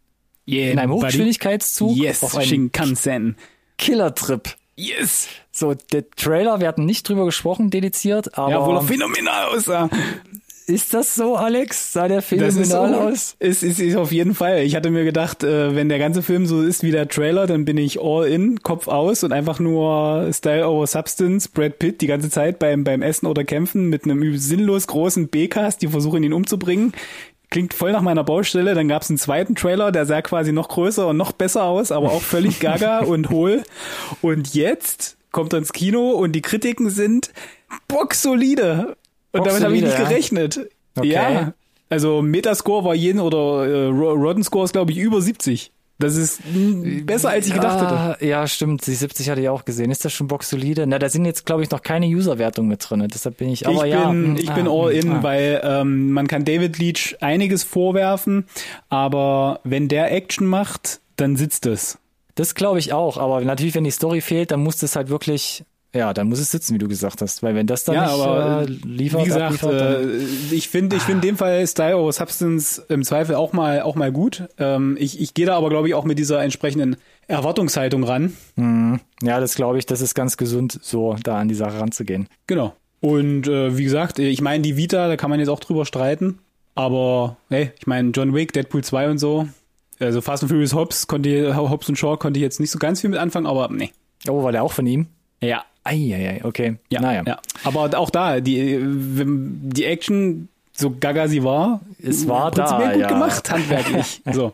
[0.47, 1.95] Yeah, in einem Hochgeschwindigkeitszug.
[1.95, 3.37] Yes, auf einen Shinkansen.
[3.77, 4.55] Killer-Trip.
[4.75, 5.27] Yes.
[5.51, 8.51] So, der Trailer, wir hatten nicht drüber gesprochen, dediziert, aber.
[8.51, 9.89] Ja, wohl er phänomenal aussah.
[10.71, 11.91] Ist das so, Alex?
[11.91, 13.35] Sah der phänomenal aus?
[13.39, 14.63] Ist, ist, ist auf jeden Fall.
[14.63, 17.65] Ich hatte mir gedacht, äh, wenn der ganze Film so ist wie der Trailer, dann
[17.65, 22.07] bin ich all in, Kopf aus und einfach nur Style over Substance, Brad Pitt die
[22.07, 26.31] ganze Zeit beim, beim Essen oder Kämpfen mit einem sinnlos großen B-Cast, die versuchen ihn
[26.31, 26.93] umzubringen.
[27.49, 28.73] Klingt voll nach meiner Baustelle.
[28.73, 31.91] Dann gab es einen zweiten Trailer, der sah quasi noch größer und noch besser aus,
[31.91, 33.63] aber auch völlig gaga und hohl.
[34.21, 37.33] Und jetzt kommt er ins Kino und die Kritiken sind
[37.89, 38.95] boxsolide.
[39.31, 40.69] Und damit habe ich nicht gerechnet.
[40.95, 41.09] Okay.
[41.09, 41.53] Ja.
[41.89, 45.71] Also Metascore war jeden oder äh, Rotten Score ist glaube ich über 70.
[46.01, 46.41] Das ist
[47.05, 48.25] besser als ich gedacht hätte.
[48.25, 48.85] Ja, stimmt.
[48.87, 49.91] Die 70 hatte ich auch gesehen.
[49.91, 50.87] Ist das schon boxsolide?
[50.87, 53.07] Na, da sind jetzt glaube ich noch keine User-Wertung mit drin.
[53.13, 53.67] Deshalb bin ich.
[53.67, 55.23] Aber ich ja, bin, ich ah, bin all in, ah.
[55.23, 58.45] weil ähm, man kann David Leach einiges vorwerfen,
[58.89, 61.99] aber wenn der Action macht, dann sitzt es.
[62.35, 63.17] Das glaube ich auch.
[63.17, 66.51] Aber natürlich, wenn die Story fehlt, dann muss das halt wirklich ja, dann muss es
[66.51, 69.25] sitzen, wie du gesagt hast, weil wenn das dann ja, nicht aber, äh, liefert, wie
[69.25, 73.35] gesagt, abliefert, äh, ich finde, ich finde in dem Fall Style over Substance im Zweifel
[73.35, 74.43] auch mal auch mal gut.
[74.57, 76.95] Ähm, ich ich gehe da aber glaube ich auch mit dieser entsprechenden
[77.27, 78.37] Erwartungshaltung ran.
[78.55, 79.01] Mhm.
[79.21, 82.29] Ja, das glaube ich, das ist ganz gesund, so da an die Sache ranzugehen.
[82.47, 82.73] Genau.
[83.01, 86.39] Und äh, wie gesagt, ich meine die Vita, da kann man jetzt auch drüber streiten,
[86.73, 89.47] aber hey, ich meine John Wick, Deadpool 2 und so.
[89.99, 93.01] Also Fast and Furious Hobbs konnte Hobbs und Shaw konnte ich jetzt nicht so ganz
[93.01, 93.91] viel mit anfangen, aber nee.
[94.29, 95.07] Oh, war der auch von ihm?
[95.41, 96.75] Ja, Eieiei, okay.
[96.89, 97.23] Ja, naja.
[97.25, 97.39] Ja.
[97.63, 103.07] Aber auch da, die, die Action, so gaga sie war, es war da, gut ja.
[103.07, 104.21] gemacht, handwerklich.
[104.31, 104.53] so,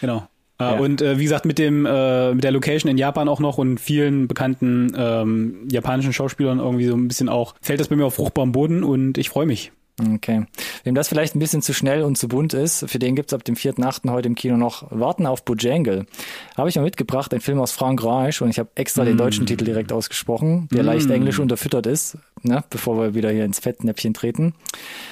[0.00, 0.26] genau.
[0.58, 0.78] Äh, ja.
[0.78, 3.78] Und äh, wie gesagt, mit dem äh, mit der Location in Japan auch noch und
[3.78, 8.14] vielen bekannten ähm, japanischen Schauspielern irgendwie so ein bisschen auch, fällt das bei mir auf
[8.14, 9.72] fruchtbarem Boden und ich freue mich.
[10.00, 10.44] Okay.
[10.82, 13.44] Wem das vielleicht ein bisschen zu schnell und zu bunt ist, für den gibt's ab
[13.44, 14.10] dem 4.8.
[14.10, 16.06] heute im Kino noch Warten auf Bojangle.
[16.56, 19.06] Habe ich mal mitgebracht, ein Film aus Frankreich und ich habe extra mm.
[19.06, 20.86] den deutschen Titel direkt ausgesprochen, der mm.
[20.86, 24.54] leicht englisch unterfüttert ist, ne, bevor wir wieder hier ins Fettnäpfchen treten.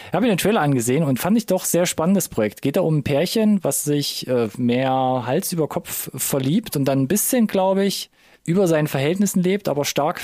[0.09, 2.61] Ich habe mir den Trailer angesehen und fand ich doch sehr spannendes Projekt.
[2.61, 7.03] Geht da um ein Pärchen, was sich äh, mehr Hals über Kopf verliebt und dann
[7.03, 8.11] ein bisschen, glaube ich,
[8.45, 10.21] über seinen Verhältnissen lebt, aber stark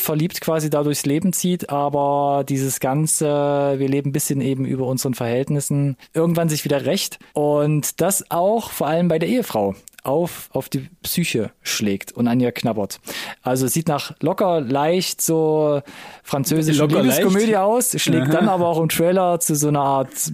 [0.00, 4.86] verliebt quasi da durchs Leben zieht, aber dieses ganze, wir leben ein bisschen eben über
[4.86, 10.48] unseren Verhältnissen, irgendwann sich wieder recht und das auch vor allem bei der Ehefrau auf,
[10.52, 13.00] auf die Psyche schlägt und an ihr knabbert.
[13.42, 15.82] Also es sieht nach locker leicht so
[16.22, 17.56] französische locker Liebeskomödie leicht.
[17.56, 18.32] aus, schlägt Aha.
[18.32, 20.32] dann aber auch im Trailer zu so einer Art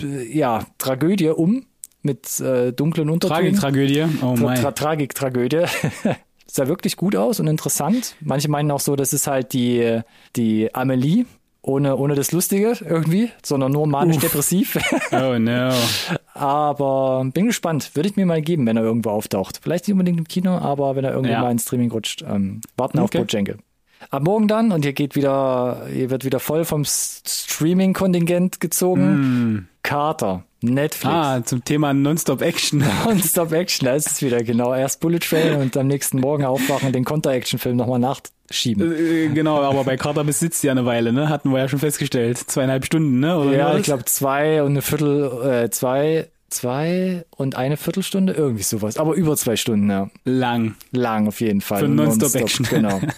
[0.00, 1.66] ja, Tragödie um
[2.02, 3.54] mit äh, dunklen Untertönen.
[3.54, 4.04] Tragik-Tragödie.
[4.22, 4.60] Oh mein.
[4.60, 5.64] Tra Tragik-Tragödie.
[6.46, 8.16] sah wirklich gut aus und interessant.
[8.20, 10.00] Manche meinen auch so, das ist halt die,
[10.36, 11.24] die Amelie,
[11.62, 14.78] ohne, ohne das Lustige irgendwie, sondern nur manisch-depressiv.
[15.12, 15.72] Oh no.
[16.34, 17.94] aber bin gespannt.
[17.94, 19.60] Würde ich mir mal geben, wenn er irgendwo auftaucht.
[19.62, 21.40] Vielleicht nicht unbedingt im Kino, aber wenn er irgendwo ja.
[21.40, 22.22] mal ins Streaming rutscht.
[22.22, 23.18] Ähm, warten okay.
[23.18, 23.58] auf Bojangles.
[24.10, 29.54] Ab morgen dann, und hier geht wieder, hier wird wieder voll vom Streaming-Kontingent gezogen.
[29.54, 29.68] Mm.
[29.82, 30.44] Carter.
[30.64, 31.14] Netflix.
[31.14, 32.82] Ah, zum Thema Nonstop Action.
[33.04, 34.74] Nonstop Action, da ist es wieder, genau.
[34.74, 38.92] Erst Bullet Train und am nächsten Morgen aufwachen und den Konter-Action-Film nochmal nachschieben.
[38.92, 41.28] Äh, genau, aber bei Carter besitzt ja eine Weile, ne?
[41.28, 42.38] Hatten wir ja schon festgestellt.
[42.38, 43.38] Zweieinhalb Stunden, ne?
[43.38, 48.62] Oder ja, ich glaube zwei und eine Viertel, äh, zwei, zwei und eine Viertelstunde, irgendwie
[48.62, 48.98] sowas.
[48.98, 50.10] Aber über zwei Stunden, ja.
[50.24, 50.76] Lang.
[50.92, 51.80] Lang auf jeden Fall.
[51.80, 52.66] Für Non-Stop-Action.
[52.70, 53.00] Genau.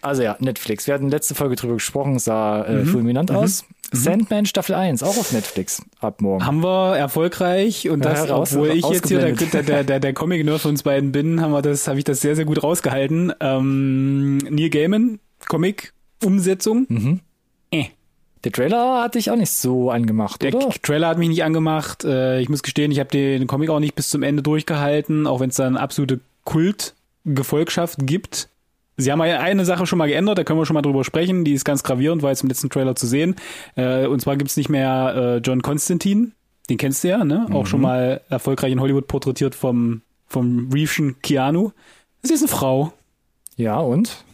[0.00, 0.86] Also ja, Netflix.
[0.86, 2.86] Wir hatten letzte Folge drüber gesprochen, sah äh, mhm.
[2.86, 3.36] fulminant mhm.
[3.36, 3.64] aus.
[3.90, 3.96] Mhm.
[3.96, 6.44] Sandman Staffel 1, auch auf Netflix ab morgen.
[6.44, 10.60] Haben wir erfolgreich und das, ja, obwohl ich jetzt hier der, der, der, der Comic-Nerd
[10.60, 13.32] von uns beiden bin, haben wir das, habe ich das sehr, sehr gut rausgehalten.
[13.40, 16.86] Ähm, Neil Gaiman, Comic-Umsetzung.
[16.88, 17.20] Mhm.
[18.44, 20.68] Der Trailer hat dich auch nicht so angemacht, Der oder?
[20.82, 22.04] Trailer hat mich nicht angemacht.
[22.04, 25.40] Äh, ich muss gestehen, ich habe den Comic auch nicht bis zum Ende durchgehalten, auch
[25.40, 28.48] wenn es da eine absolute Kult-Gefolgschaft gibt.
[28.96, 31.44] Sie haben eine Sache schon mal geändert, da können wir schon mal drüber sprechen.
[31.44, 33.34] Die ist ganz gravierend, war jetzt im letzten Trailer zu sehen.
[33.76, 36.30] Äh, und zwar gibt's nicht mehr äh, John Constantine,
[36.70, 37.46] den kennst du ja, ne?
[37.48, 37.56] Mhm.
[37.56, 41.70] Auch schon mal erfolgreich in Hollywood porträtiert vom, vom Reefschen Keanu.
[42.22, 42.92] Sie ist eine Frau.
[43.56, 44.24] Ja, und?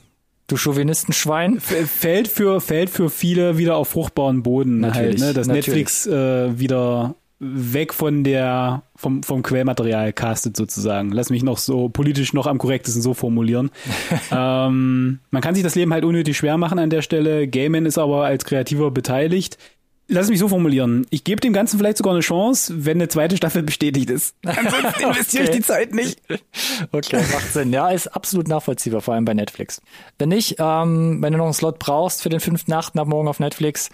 [0.51, 1.61] Du Chauvinistenschwein.
[1.61, 5.33] Fällt für, fällt für viele wieder auf fruchtbaren Boden natürlich, halt, ne?
[5.33, 5.67] Dass natürlich.
[5.69, 11.13] Netflix äh, wieder weg von der vom vom Quellmaterial castet sozusagen.
[11.13, 13.71] Lass mich noch so politisch noch am korrektesten so formulieren.
[14.33, 17.47] ähm, man kann sich das Leben halt unnötig schwer machen an der Stelle.
[17.47, 19.57] Gayman ist aber als Kreativer beteiligt.
[20.13, 21.07] Lass mich so formulieren.
[21.11, 24.35] Ich gebe dem Ganzen vielleicht sogar eine Chance, wenn eine zweite Staffel bestätigt ist.
[24.45, 25.53] Ansonsten investiere okay.
[25.53, 26.21] ich die Zeit nicht.
[26.91, 27.73] Okay, macht Sinn.
[27.73, 29.81] Ja, ist absolut nachvollziehbar, vor allem bei Netflix.
[30.19, 33.29] Wenn nicht, ähm, wenn du noch einen Slot brauchst für den fünften, achten ab morgen
[33.29, 33.91] auf Netflix,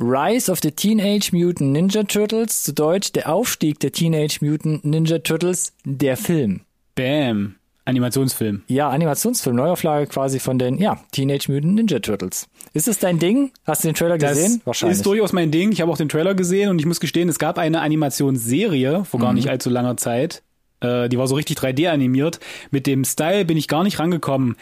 [0.00, 5.18] Rise of the Teenage Mutant Ninja Turtles, zu Deutsch der Aufstieg der Teenage Mutant Ninja
[5.18, 6.62] Turtles, der Film.
[6.94, 7.56] Bam.
[7.84, 8.62] Animationsfilm.
[8.68, 12.48] Ja, Animationsfilm, Neuauflage quasi von den, ja, Teenage Mutant Ninja Turtles.
[12.74, 13.52] Ist es dein Ding?
[13.66, 14.58] Hast du den Trailer gesehen?
[14.58, 14.98] Das Wahrscheinlich.
[14.98, 15.72] Ist durchaus mein Ding.
[15.72, 19.20] Ich habe auch den Trailer gesehen und ich muss gestehen, es gab eine Animationsserie vor
[19.20, 19.36] gar mhm.
[19.36, 20.42] nicht allzu langer Zeit.
[20.80, 22.40] Äh, die war so richtig 3D animiert.
[22.70, 24.56] Mit dem Style bin ich gar nicht rangekommen.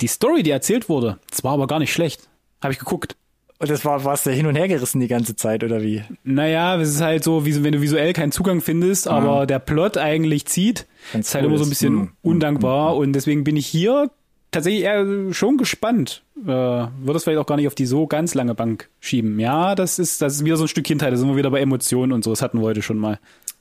[0.00, 2.28] Die Story, die erzählt wurde, das war aber gar nicht schlecht.
[2.62, 3.16] Habe ich geguckt.
[3.58, 6.02] Und das war, warst du hin und her gerissen die ganze Zeit, oder wie?
[6.24, 9.16] Naja, es ist halt so, wie wenn du visuell keinen Zugang findest, ah.
[9.16, 10.86] aber der Plot eigentlich zieht.
[11.12, 12.12] Ganz ist halt immer so ein bisschen mhm.
[12.20, 13.00] undankbar mhm.
[13.00, 14.10] und deswegen bin ich hier
[14.50, 16.22] tatsächlich eher schon gespannt.
[16.42, 19.38] Äh, würde es vielleicht auch gar nicht auf die so ganz lange Bank schieben.
[19.40, 21.60] Ja, das ist, das ist wieder so ein Stück Kindheit, da sind wir wieder bei
[21.60, 23.18] Emotionen und so, das hatten wir heute schon mal.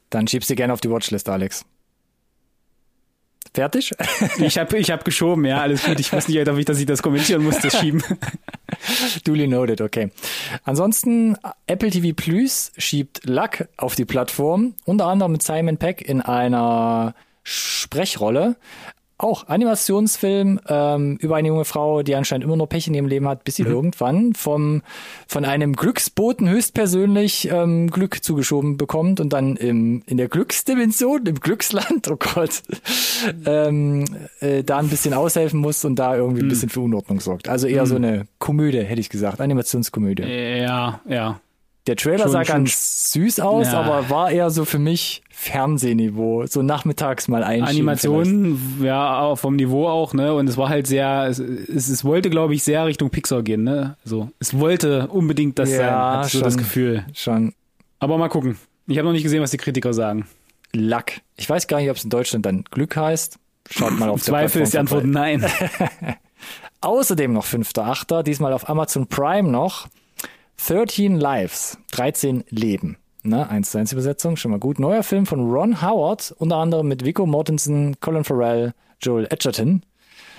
[0.10, 1.66] Dann schiebst du gerne auf die Watchlist, Alex.
[3.54, 3.92] Fertig?
[4.38, 6.00] ich habe ich hab geschoben, ja, alles gut.
[6.00, 8.04] Ich weiß nicht, ob ich, dass ich das kommentieren muss, das Schieben.
[9.24, 10.12] Duly noted, okay.
[10.64, 16.22] Ansonsten, Apple TV Plus schiebt Luck auf die Plattform, unter anderem mit Simon Peck in
[16.22, 18.58] einer Sprechrolle
[19.18, 23.28] auch Animationsfilm ähm, über eine junge Frau, die anscheinend immer nur Pech in ihrem Leben
[23.28, 23.72] hat, bis sie mhm.
[23.72, 24.82] irgendwann vom
[25.28, 31.40] von einem Glücksboten höchstpersönlich ähm, Glück zugeschoben bekommt und dann im in der Glücksdimension, im
[31.40, 32.64] Glücksland, oh Gott,
[33.46, 34.06] ähm,
[34.42, 36.50] äh, da ein bisschen aushelfen muss und da irgendwie ein mhm.
[36.50, 37.48] bisschen für Unordnung sorgt.
[37.48, 37.88] Also eher mhm.
[37.88, 40.24] so eine Komödie, hätte ich gesagt, Animationskomödie.
[40.24, 41.40] Ja, ja.
[41.88, 43.80] Der Trailer schon, sah schon ganz süß aus, ja.
[43.80, 47.88] aber war eher so für mich Fernsehniveau, so nachmittags mal einschieben.
[47.88, 48.86] Animation, vielleicht.
[48.88, 50.34] ja, vom Niveau auch, ne?
[50.34, 53.64] Und es war halt sehr, es, es, es wollte, glaube ich, sehr Richtung Pixar gehen,
[53.64, 53.98] ne?
[54.04, 57.06] So, es wollte unbedingt das ja, sein, hatte so das Gefühl.
[57.14, 57.54] Schon.
[58.00, 58.58] Aber mal gucken.
[58.88, 60.26] Ich habe noch nicht gesehen, was die Kritiker sagen.
[60.74, 61.22] Lack.
[61.38, 63.38] Ich weiß gar nicht, ob es in Deutschland dann Glück heißt.
[63.70, 65.46] Schaut mal auf Zweifel ist die Antwort nein.
[66.82, 69.88] Außerdem noch 5.8., diesmal auf Amazon Prime noch.
[70.58, 72.98] 13 Lives, 13 Leben.
[73.24, 74.80] Ne, 1 zu 1 Übersetzung, schon mal gut.
[74.80, 79.82] Neuer Film von Ron Howard, unter anderem mit Vico Mortensen, Colin Farrell, Joel Edgerton.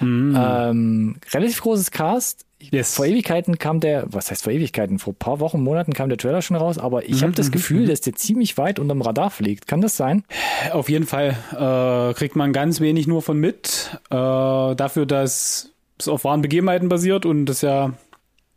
[0.00, 0.37] Mm.
[0.37, 2.46] Ähm, relativ großes Cast.
[2.59, 2.94] Yes.
[2.94, 4.98] Vor Ewigkeiten kam der, was heißt vor Ewigkeiten?
[4.98, 7.52] Vor paar Wochen, Monaten kam der Trailer schon raus, aber ich mm habe das mhm,
[7.52, 7.87] Gefühl, mhm.
[7.88, 9.66] dass der ziemlich weit unterm Radar fliegt.
[9.66, 10.24] Kann das sein?
[10.72, 13.98] Auf jeden Fall äh, kriegt man ganz wenig nur von mit.
[14.11, 17.92] Äh, dafür, dass es auf wahren Begebenheiten basiert und das ja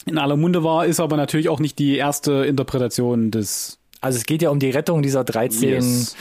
[0.05, 3.79] in aller Munde war, ist aber natürlich auch nicht die erste Interpretation des.
[4.01, 6.15] Also es geht ja um die Rettung dieser 13 yes.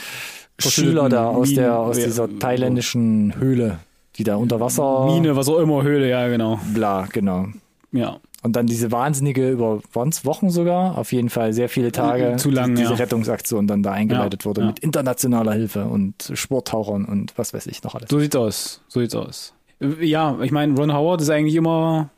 [0.59, 3.79] Schüler da aus Minen, der aus dieser thailändischen Höhle,
[4.17, 5.05] die da unter Wasser.
[5.05, 6.59] Mine, was auch immer, Höhle, ja, genau.
[6.73, 7.47] Bla, genau.
[7.91, 8.19] Ja.
[8.41, 12.75] Und dann diese wahnsinnige, über Wochen sogar, auf jeden Fall sehr viele Tage, Zu lang,
[12.75, 12.95] diese ja.
[12.95, 14.67] Rettungsaktion dann da eingeleitet ja, wurde ja.
[14.67, 18.09] mit internationaler Hilfe und Sporttauchern und was weiß ich noch alles.
[18.09, 19.53] So sieht's aus, so sieht's aus.
[20.01, 22.09] Ja, ich meine, Ron Howard ist eigentlich immer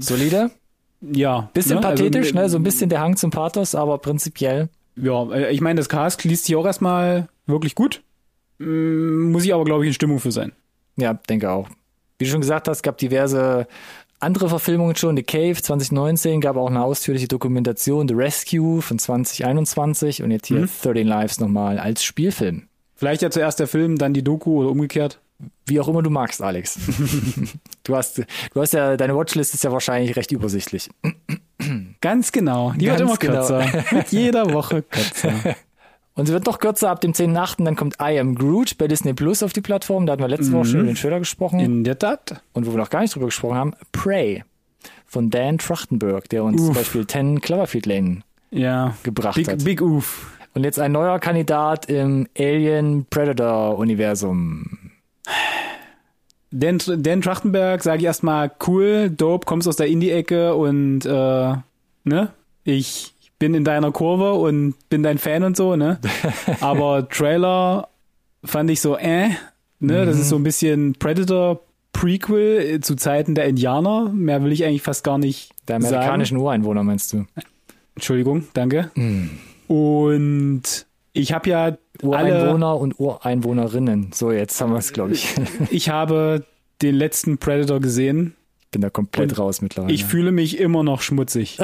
[0.00, 0.50] solide.
[1.00, 1.50] Ja.
[1.52, 1.86] Bisschen ne?
[1.86, 2.48] Also, pathetisch, also, ne?
[2.48, 4.68] So ein bisschen der Hang zum Pathos, aber prinzipiell.
[4.96, 8.02] Ja, äh, ich meine, das Cast liest sich auch erstmal wirklich gut.
[8.58, 10.52] Mm, muss ich aber, glaube ich, in Stimmung für sein.
[10.96, 11.68] Ja, denke auch.
[12.18, 13.66] Wie du schon gesagt hast, gab diverse
[14.18, 15.16] andere Verfilmungen schon.
[15.16, 18.08] The Cave 2019 gab auch eine ausführliche Dokumentation.
[18.08, 20.70] The Rescue von 2021 und jetzt hier mhm.
[20.82, 22.68] 13 Lives nochmal als Spielfilm.
[22.94, 25.20] Vielleicht ja zuerst der Film, dann die Doku oder umgekehrt.
[25.66, 26.78] Wie auch immer du magst, Alex.
[27.84, 30.88] du hast, du hast ja, deine Watchlist ist ja wahrscheinlich recht übersichtlich.
[32.00, 32.72] Ganz genau.
[32.76, 33.46] Die Ganz wird immer genau.
[33.46, 33.84] kürzer.
[33.92, 35.32] Mit jeder Woche kürzer.
[36.14, 37.64] Und sie wird noch kürzer ab dem 10.8.
[37.64, 40.06] Dann kommt I Am Groot bei Disney Plus auf die Plattform.
[40.06, 41.60] Da hatten wir letzte Woche schon über den Trailer gesprochen.
[41.60, 42.42] In der Tat.
[42.54, 44.42] Und wo wir noch gar nicht drüber gesprochen haben, Prey
[45.04, 46.66] von Dan Trachtenberg, der uns Uff.
[46.68, 48.20] zum Beispiel 10 Cloverfield Lane
[48.50, 48.96] ja.
[49.02, 49.64] gebracht Big, hat.
[49.64, 50.32] Big Oof.
[50.54, 54.85] Und jetzt ein neuer Kandidat im Alien Predator Universum.
[56.50, 61.54] Dan, Dan Trachtenberg, sage ich erstmal, cool, dope, kommst aus der Indie-Ecke und äh,
[62.04, 62.32] ne,
[62.64, 65.98] ich bin in deiner Kurve und bin dein Fan und so, ne?
[66.60, 67.88] Aber Trailer
[68.44, 69.36] fand ich so, äh, ne?
[69.80, 70.06] Mhm.
[70.06, 70.30] Das ist mhm.
[70.30, 71.60] so ein bisschen Predator
[71.92, 74.10] Prequel zu Zeiten der Indianer.
[74.10, 76.44] Mehr will ich eigentlich fast gar nicht Der amerikanischen sagen.
[76.44, 77.26] Ureinwohner meinst du?
[77.94, 78.90] Entschuldigung, danke.
[78.94, 79.30] Mhm.
[79.66, 80.85] Und
[81.16, 84.10] ich habe ja Ureinwohner alle, und Ureinwohnerinnen.
[84.12, 85.34] So, jetzt haben wir es, glaube ich.
[85.70, 86.44] ich habe
[86.82, 88.34] den letzten Predator gesehen.
[88.70, 89.92] Bin da komplett raus mittlerweile.
[89.92, 91.58] Ich fühle mich immer noch schmutzig.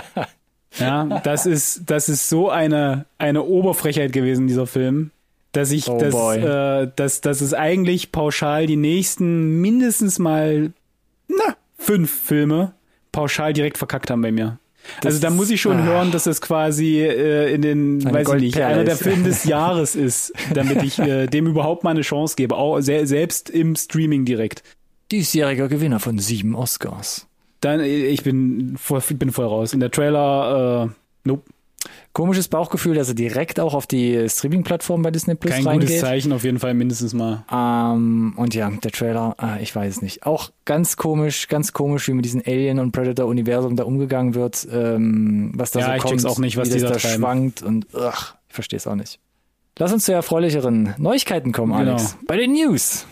[0.78, 5.10] ja, das ist, das ist so eine, eine Oberfrechheit gewesen, dieser Film,
[5.52, 10.72] dass ich, oh dass, äh, dass, dass es eigentlich pauschal die nächsten mindestens mal,
[11.28, 12.74] na, fünf Filme
[13.12, 14.58] pauschal direkt verkackt haben bei mir.
[15.00, 15.84] Das also da muss ich schon ah.
[15.84, 19.96] hören, dass es quasi äh, in den, weiß ich nicht, einer der Filme des Jahres
[19.96, 24.24] ist, damit ich äh, dem überhaupt mal eine Chance gebe, auch se selbst im Streaming
[24.24, 24.62] direkt.
[25.10, 27.26] Diesjähriger Gewinner von sieben Oscars.
[27.60, 29.72] Dann, äh, ich bin voll, bin voll raus.
[29.72, 30.94] In der Trailer, äh,
[31.24, 31.44] nope.
[32.14, 35.88] Komisches Bauchgefühl, dass er direkt auch auf die Streaming-Plattform bei Disney Plus Kein reingeht.
[35.88, 37.44] gutes Zeichen, auf jeden Fall mindestens mal.
[37.50, 40.24] Ähm, und ja, der Trailer, äh, ich weiß es nicht.
[40.24, 45.50] Auch ganz komisch, ganz komisch, wie mit diesem Alien- und Predator-Universum da umgegangen wird, ähm,
[45.56, 47.20] was da ja, so ich kommt, check's auch nicht, was wie das da treiben.
[47.20, 49.18] schwankt und ugh, ich verstehe es auch nicht.
[49.76, 51.94] Lass uns zu erfreulicheren Neuigkeiten kommen, genau.
[51.94, 52.16] Alex.
[52.28, 53.06] Bei den News.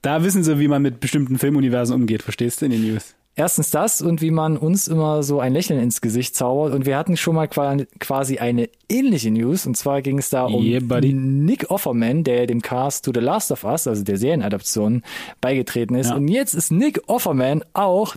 [0.00, 3.14] Da wissen sie, wie man mit bestimmten Filmuniversen umgeht, verstehst du, in den News.
[3.38, 6.74] Erstens das und wie man uns immer so ein Lächeln ins Gesicht zaubert.
[6.74, 9.64] Und wir hatten schon mal quasi eine ähnliche News.
[9.64, 13.52] Und zwar ging es da um yeah, Nick Offerman, der dem Cast to The Last
[13.52, 15.04] of Us, also der Serienadaption,
[15.40, 16.08] beigetreten ist.
[16.08, 16.16] Ja.
[16.16, 18.16] Und jetzt ist Nick Offerman auch,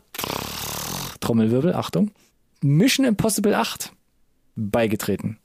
[1.19, 2.10] Trommelwirbel, Achtung,
[2.62, 3.91] Mission Impossible 8
[4.55, 5.38] beigetreten.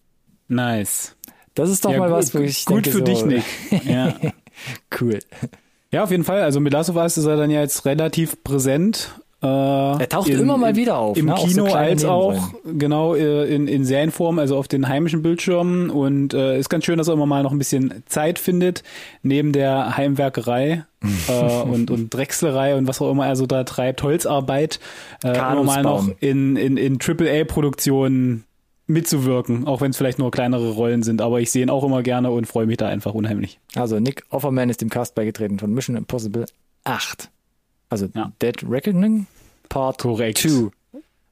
[0.49, 1.17] Nice.
[1.53, 3.45] Das ist doch ja, mal was, wo ich Gut denke, für so, dich, Nick.
[3.85, 4.15] Ja.
[4.99, 5.19] cool.
[5.93, 6.41] Ja, auf jeden Fall.
[6.41, 9.21] Also mit Last of Us ist er dann ja jetzt relativ präsent.
[9.47, 11.17] Äh, er taucht in, immer mal wieder auf.
[11.17, 11.35] Im ne?
[11.35, 15.91] Kino auch so als auch, genau, äh, in, in Serienform, also auf den heimischen Bildschirmen.
[15.91, 18.83] Und äh, ist ganz schön, dass er immer mal noch ein bisschen Zeit findet,
[19.23, 20.85] neben der Heimwerkerei
[21.29, 24.81] äh, und, und Drechslerei und was auch immer er so da treibt, Holzarbeit,
[25.25, 28.45] äh, immer mal noch in, in, in AAA-Produktionen
[28.87, 32.03] mitzuwirken, auch wenn es vielleicht nur kleinere Rollen sind, aber ich sehe ihn auch immer
[32.03, 33.59] gerne und freue mich da einfach unheimlich.
[33.75, 36.47] Also Nick Offerman ist dem Cast beigetreten von Mission Impossible
[36.85, 37.31] 8.
[37.89, 38.33] Also ja.
[38.41, 39.27] Dead Reckoning
[39.69, 40.71] Part 2.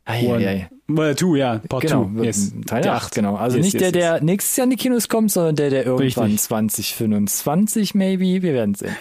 [0.07, 0.69] Eieiei.
[0.87, 2.23] Well, two, ja, Part genau, two.
[2.23, 2.53] Yes.
[2.67, 3.37] Teil 8, genau.
[3.37, 5.87] Also yes, nicht yes, der, der nächstes Jahr in die Kinos kommt, sondern der, der
[5.87, 6.43] irgendwann Richtig.
[6.43, 8.43] 2025 maybe.
[8.43, 8.95] Wir werden sehen.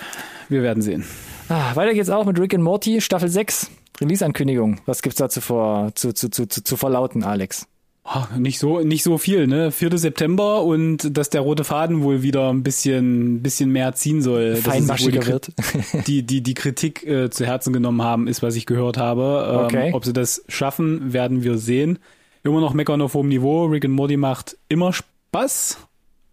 [0.48, 1.04] Wir werden sehen.
[1.50, 3.70] Ah, weiter geht's auch mit Rick and Morty, Staffel 6.
[4.00, 4.80] Release-Ankündigung.
[4.86, 7.68] Was gibt's da zu, vor, zu, zu, zu, zu, zu verlauten, Alex?
[8.06, 9.72] Ach, nicht so, nicht so viel, ne?
[9.72, 9.98] 4.
[9.98, 14.58] September und dass der rote Faden wohl wieder ein bisschen, bisschen mehr ziehen soll.
[14.58, 15.52] Feinmaschiger die, wird.
[16.08, 19.48] die, die, die Kritik äh, zu Herzen genommen haben, ist, was ich gehört habe.
[19.50, 19.92] Ähm, okay.
[19.94, 22.00] Ob sie das schaffen, werden wir sehen.
[22.44, 23.66] Immer noch meckern auf hohem Niveau.
[23.66, 25.78] Rick and Morty macht immer Spaß.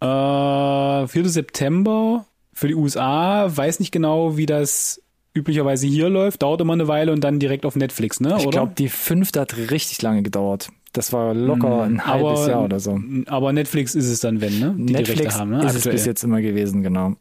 [0.01, 1.07] Äh, 4.
[1.29, 3.49] September für die USA.
[3.55, 5.01] Weiß nicht genau, wie das
[5.33, 6.41] üblicherweise hier läuft.
[6.41, 8.35] Dauert immer eine Weile und dann direkt auf Netflix, ne?
[8.37, 10.69] Ich glaube, die fünfte hat richtig lange gedauert.
[10.93, 12.99] Das war locker ein halbes aber, Jahr oder so.
[13.27, 14.75] Aber Netflix ist es dann, wenn, ne?
[14.77, 15.65] Die Netflix die Rechte haben, ne?
[15.65, 17.15] ist es bis jetzt immer gewesen, genau.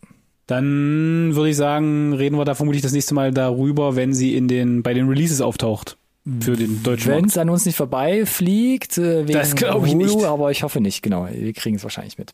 [0.47, 4.49] Dann würde ich sagen, reden wir da vermutlich das nächste Mal darüber, wenn sie in
[4.49, 5.97] den, bei den Releases auftaucht.
[6.41, 10.05] Für den deutschen Wenn es an uns nicht vorbeifliegt, äh, wegen das glaube ich Hulu,
[10.05, 10.25] nicht.
[10.25, 11.29] aber ich hoffe nicht, genau.
[11.33, 12.33] Wir kriegen es wahrscheinlich mit.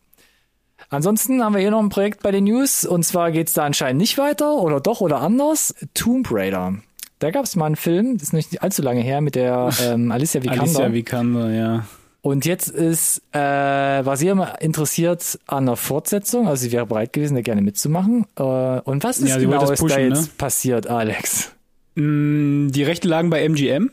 [0.88, 3.64] Ansonsten haben wir hier noch ein Projekt bei den News und zwar geht es da
[3.64, 5.74] anscheinend nicht weiter oder doch oder anders.
[5.94, 6.74] Tomb Raider.
[7.18, 10.12] Da gab es mal einen Film, das ist nicht allzu lange her, mit der ähm,
[10.12, 10.62] Alicia Vikander.
[10.62, 11.86] Alicia Vikander, ja.
[12.20, 17.12] Und jetzt ist, äh, war sie immer interessiert an der Fortsetzung, also sie wäre bereit
[17.12, 18.26] gewesen, da gerne mitzumachen.
[18.36, 20.32] Äh, und was ist ja, genau ist pushen, da jetzt ne?
[20.36, 21.52] passiert, Alex?
[21.94, 23.90] Mm, die Rechte lagen bei MGM.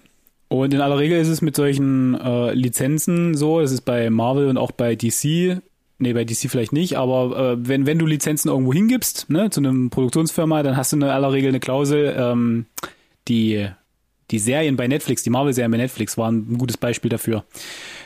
[0.47, 4.47] Und in aller Regel ist es mit solchen äh, Lizenzen so, das ist bei Marvel
[4.47, 5.61] und auch bei DC,
[5.99, 9.61] nee, bei DC vielleicht nicht, aber äh, wenn, wenn du Lizenzen irgendwo hingibst, ne, zu
[9.61, 12.65] einem Produktionsfirma, dann hast du in aller Regel eine Klausel, ähm,
[13.27, 13.67] die,
[14.31, 17.45] die Serien bei Netflix, die Marvel-Serien bei Netflix waren ein gutes Beispiel dafür,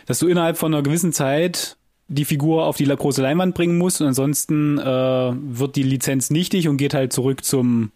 [0.05, 4.01] dass du innerhalb von einer gewissen Zeit die Figur auf die große Leinwand bringen musst
[4.01, 7.91] und ansonsten äh, wird die Lizenz nichtig und geht halt zurück zum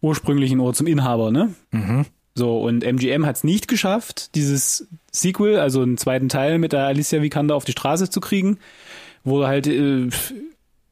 [0.00, 1.54] ursprünglichen oder zum Inhaber, ne?
[1.70, 2.06] Mhm.
[2.34, 6.86] So, und MGM hat es nicht geschafft, dieses Sequel, also einen zweiten Teil mit der
[6.86, 8.58] Alicia Vikander auf die Straße zu kriegen,
[9.22, 10.08] wurde halt äh,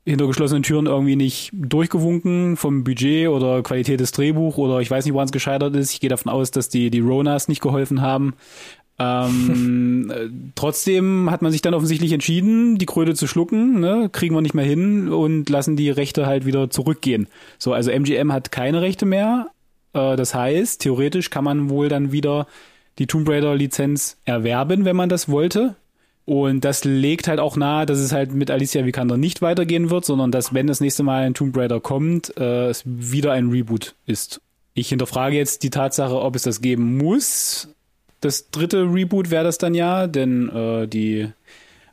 [0.04, 5.04] hinter geschlossenen Türen irgendwie nicht durchgewunken vom Budget oder Qualität des Drehbuch oder ich weiß
[5.04, 5.92] nicht, woran es gescheitert ist.
[5.92, 8.34] Ich gehe davon aus, dass die, die Ronas nicht geholfen haben.
[8.98, 14.08] Ähm, äh, trotzdem hat man sich dann offensichtlich entschieden, die Kröte zu schlucken, ne?
[14.10, 17.28] kriegen wir nicht mehr hin und lassen die Rechte halt wieder zurückgehen.
[17.58, 19.48] So, also MGM hat keine Rechte mehr.
[19.92, 22.46] Äh, das heißt, theoretisch kann man wohl dann wieder
[22.98, 25.76] die Tomb Raider Lizenz erwerben, wenn man das wollte.
[26.26, 30.04] Und das legt halt auch nahe, dass es halt mit Alicia Vikander nicht weitergehen wird,
[30.04, 33.94] sondern dass, wenn das nächste Mal ein Tomb Raider kommt, äh, es wieder ein Reboot
[34.06, 34.40] ist.
[34.74, 37.68] Ich hinterfrage jetzt die Tatsache, ob es das geben muss
[38.20, 41.28] das dritte Reboot wäre das dann ja, denn äh, die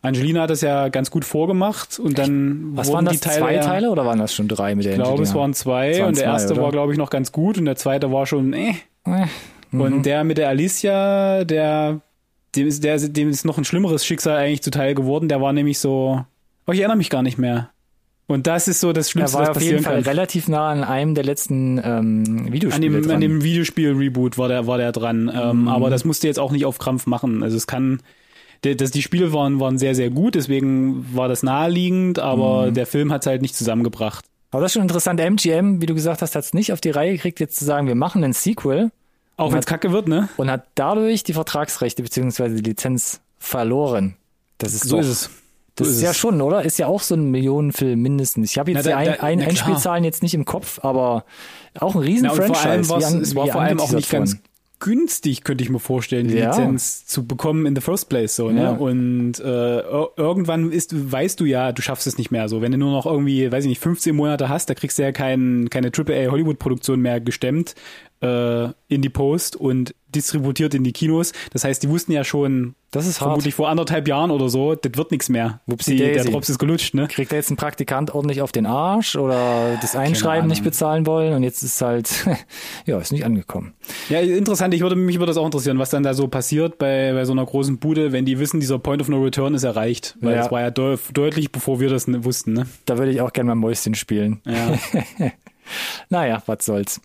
[0.01, 3.57] Angelina hat das ja ganz gut vorgemacht und dann Was waren das, die Teile, zwei
[3.57, 6.17] Teile oder waren das schon drei mit der Ich glaube, es waren zwei waren und
[6.17, 6.63] der erste oder?
[6.63, 8.73] war, glaube ich, noch ganz gut und der zweite war schon äh.
[9.05, 9.25] äh
[9.71, 9.81] mhm.
[9.81, 12.01] Und der mit der Alicia, der
[12.57, 15.29] dem ist, der, dem ist noch ein schlimmeres Schicksal eigentlich zuteil geworden.
[15.29, 16.25] Der war nämlich so,
[16.65, 17.71] oh, ich erinnere mich gar nicht mehr.
[18.29, 19.83] Und das ist so das Schlimmste, was passieren kann.
[19.83, 23.01] Er war auf jeden Fall relativ nah an einem der letzten ähm, Videospiele an dem,
[23.03, 23.15] dran.
[23.15, 25.31] An dem Videospiel-Reboot war der, war der dran.
[25.33, 25.67] Ähm, mhm.
[25.69, 27.41] Aber das musste jetzt auch nicht auf Krampf machen.
[27.41, 28.01] Also es kann,
[28.61, 32.73] das, die Spiele waren, waren sehr, sehr gut, deswegen war das naheliegend, aber mhm.
[32.73, 34.25] der Film hat es halt nicht zusammengebracht.
[34.51, 35.21] Aber das ist schon interessant.
[35.21, 37.87] MGM, wie du gesagt hast, hat es nicht auf die Reihe gekriegt, jetzt zu sagen,
[37.87, 38.91] wir machen einen Sequel.
[39.37, 40.29] Auch wenn es kacke wird, ne?
[40.37, 44.15] Und hat dadurch die Vertragsrechte beziehungsweise die Lizenz verloren.
[44.57, 45.29] Das ist so doch, ist es.
[45.75, 46.63] Das ist, ja schon, oder?
[46.63, 48.49] Ist ja auch so ein Millionenfilm mindestens.
[48.49, 51.23] Ich habe jetzt na, da, die ein, ein Einspielzahlen jetzt nicht im Kopf, aber
[51.79, 52.85] auch ein riesen na, Franchise.
[52.85, 54.37] Vor allem es war vor allem auch nicht ganz
[54.79, 56.49] günstig, könnte ich mir vorstellen, die ja.
[56.49, 58.63] Lizenz zu bekommen in the first place so, ne?
[58.63, 58.71] Ja.
[58.71, 59.79] Und äh,
[60.17, 62.61] irgendwann ist, weißt du ja, du schaffst es nicht mehr so.
[62.61, 65.11] Wenn du nur noch irgendwie, weiß ich nicht, 15 Monate hast, da kriegst du ja
[65.11, 67.75] kein, keine AAA Hollywood-Produktion mehr gestemmt
[68.21, 71.33] äh, in die Post und distributiert in die Kinos.
[71.51, 73.55] Das heißt, die wussten ja schon, das ist vermutlich hart.
[73.55, 75.59] vor anderthalb Jahren oder so, das wird nichts mehr.
[75.67, 77.07] Wupsi, der Drops ist gelutscht, ne?
[77.07, 81.33] Kriegt er jetzt ein Praktikant ordentlich auf den Arsch oder das Einschreiben nicht bezahlen wollen
[81.33, 82.25] und jetzt ist halt,
[82.85, 83.73] ja, ist nicht angekommen.
[84.09, 84.73] Ja, interessant.
[84.73, 87.33] Ich würde, mich würde das auch interessieren, was dann da so passiert bei, bei so
[87.33, 90.17] einer großen Bude, wenn die wissen, dieser Point of No Return ist erreicht.
[90.21, 90.37] Weil ja.
[90.37, 92.67] das war ja de deutlich, bevor wir das wussten, ne?
[92.85, 94.41] Da würde ich auch gerne mal Mäuschen spielen.
[94.45, 94.77] Ja.
[96.09, 97.01] naja, was soll's.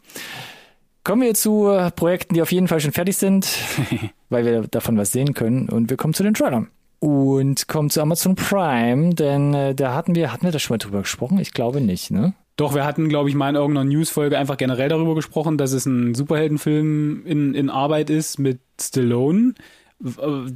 [1.05, 3.49] Kommen wir zu Projekten, die auf jeden Fall schon fertig sind,
[4.29, 5.69] weil wir davon was sehen können.
[5.69, 6.69] Und wir kommen zu den Trailern.
[7.01, 10.79] Und kommen zu Amazon Prime, denn äh, da hatten wir, hatten wir da schon mal
[10.79, 11.39] drüber gesprochen?
[11.39, 12.35] Ich glaube nicht, ne?
[12.57, 15.87] Doch, wir hatten, glaube ich, mal in irgendeiner Newsfolge einfach generell darüber gesprochen, dass es
[15.87, 19.55] ein Superheldenfilm in, in Arbeit ist mit Stallone.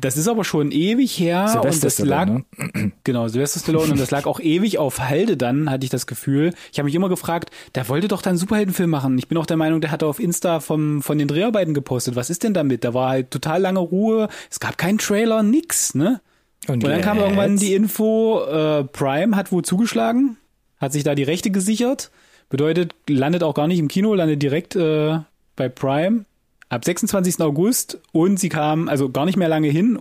[0.00, 2.92] Das ist aber schon ewig her Sylvester und das Stallone, lag ne?
[3.04, 5.36] genau Sylvester Stallone und das lag auch ewig auf Halde.
[5.36, 6.52] Dann hatte ich das Gefühl.
[6.72, 9.16] Ich habe mich immer gefragt, der wollte doch dann einen Superheldenfilm machen.
[9.18, 12.16] Ich bin auch der Meinung, der hatte auf Insta vom von den Dreharbeiten gepostet.
[12.16, 12.82] Was ist denn damit?
[12.82, 14.28] Da war halt total lange Ruhe.
[14.50, 16.20] Es gab keinen Trailer, nix, ne?
[16.66, 20.36] Und, und dann kam irgendwann die Info, äh, Prime hat wohl zugeschlagen,
[20.78, 22.10] hat sich da die Rechte gesichert.
[22.48, 25.18] Bedeutet, landet auch gar nicht im Kino, landet direkt äh,
[25.54, 26.24] bei Prime
[26.68, 27.40] ab 26.
[27.40, 29.98] August und sie kam also gar nicht mehr lange hin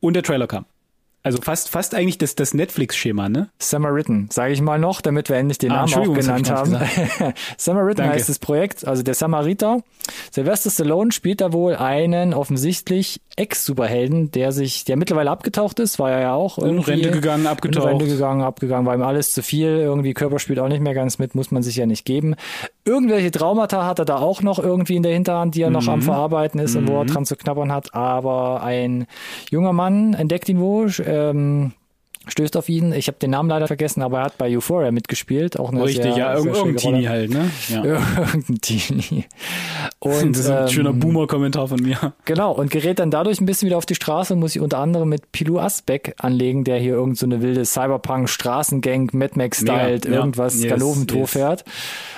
[0.00, 0.66] und der Trailer kam.
[1.24, 3.48] Also fast, fast eigentlich das, das Netflix-Schema, ne?
[3.60, 6.76] Samaritan, sage ich mal noch, damit wir endlich den ah, Namen auch genannt haben.
[7.56, 9.82] Samaritan heißt das Projekt, also der Samariter.
[10.32, 16.10] Sylvester Stallone spielt da wohl einen offensichtlich Ex-Superhelden, der sich, der mittlerweile abgetaucht ist, war
[16.10, 16.90] er ja auch irgendwie.
[16.92, 17.84] In Rente gegangen, abgetaucht.
[17.84, 19.68] In Rente gegangen, abgegangen, war ihm alles zu viel.
[19.68, 22.34] Irgendwie Körper spielt auch nicht mehr ganz mit, muss man sich ja nicht geben.
[22.84, 25.74] Irgendwelche Traumata hat er da auch noch irgendwie in der Hinterhand, die er mhm.
[25.74, 26.04] noch am mhm.
[26.04, 26.80] Verarbeiten ist mhm.
[26.80, 27.08] und wo er mhm.
[27.08, 27.94] dran zu knabbern hat.
[27.94, 29.06] Aber ein
[29.50, 31.72] junger Mann entdeckt ihn wohl, ähm,
[32.28, 32.92] stößt auf ihn.
[32.92, 35.58] Ich habe den Namen leider vergessen, aber er hat bei Euphoria mitgespielt.
[35.58, 37.50] Auch eine Richtig, sehr, ja, sehr irgendein Teenie halt, ne?
[37.68, 37.84] Ja.
[37.84, 39.24] Irgendein Teenie.
[39.98, 42.12] Und, das ist ein ähm, schöner Boomer-Kommentar von mir.
[42.24, 44.78] Genau, und gerät dann dadurch ein bisschen wieder auf die Straße und muss sich unter
[44.78, 50.12] anderem mit Pilou Asbeck anlegen, der hier irgend so eine wilde Cyberpunk-Straßengang, Mad Max-styled, ja,
[50.12, 51.30] irgendwas yes, Galoventor yes.
[51.30, 51.64] fährt.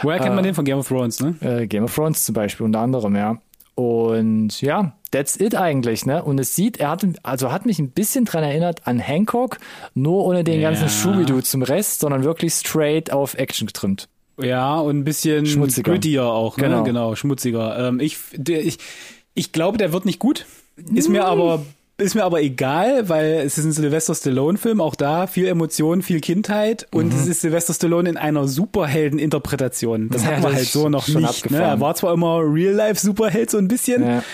[0.03, 1.37] Woher kennt man äh, den von Game of Thrones, ne?
[1.41, 3.39] Äh, Game of Thrones zum Beispiel, unter anderem, ja.
[3.75, 6.23] Und ja, that's it eigentlich, ne?
[6.23, 9.59] Und es sieht, er hat, also hat mich ein bisschen dran erinnert an Hancock,
[9.95, 10.71] nur ohne den ja.
[10.71, 14.09] ganzen Scooby-Doo zum Rest, sondern wirklich straight auf Action getrimmt.
[14.41, 16.65] Ja, und ein bisschen schmutziger grittier auch, ne?
[16.65, 17.89] Genau, genau schmutziger.
[17.89, 18.79] Ähm, ich, der, ich,
[19.35, 20.47] ich glaube, der wird nicht gut.
[20.93, 21.65] Ist mir aber
[21.97, 26.21] ist mir aber egal, weil es ist ein Sylvester Stallone-Film, auch da viel Emotion, viel
[26.21, 27.19] Kindheit und mhm.
[27.19, 30.09] es ist Sylvester Stallone in einer Superhelden-Interpretation.
[30.11, 31.51] Das ja, hat man halt so noch nicht.
[31.51, 31.59] Ne?
[31.59, 34.03] Er war zwar immer Real-Life-Superheld so ein bisschen.
[34.03, 34.25] Ja.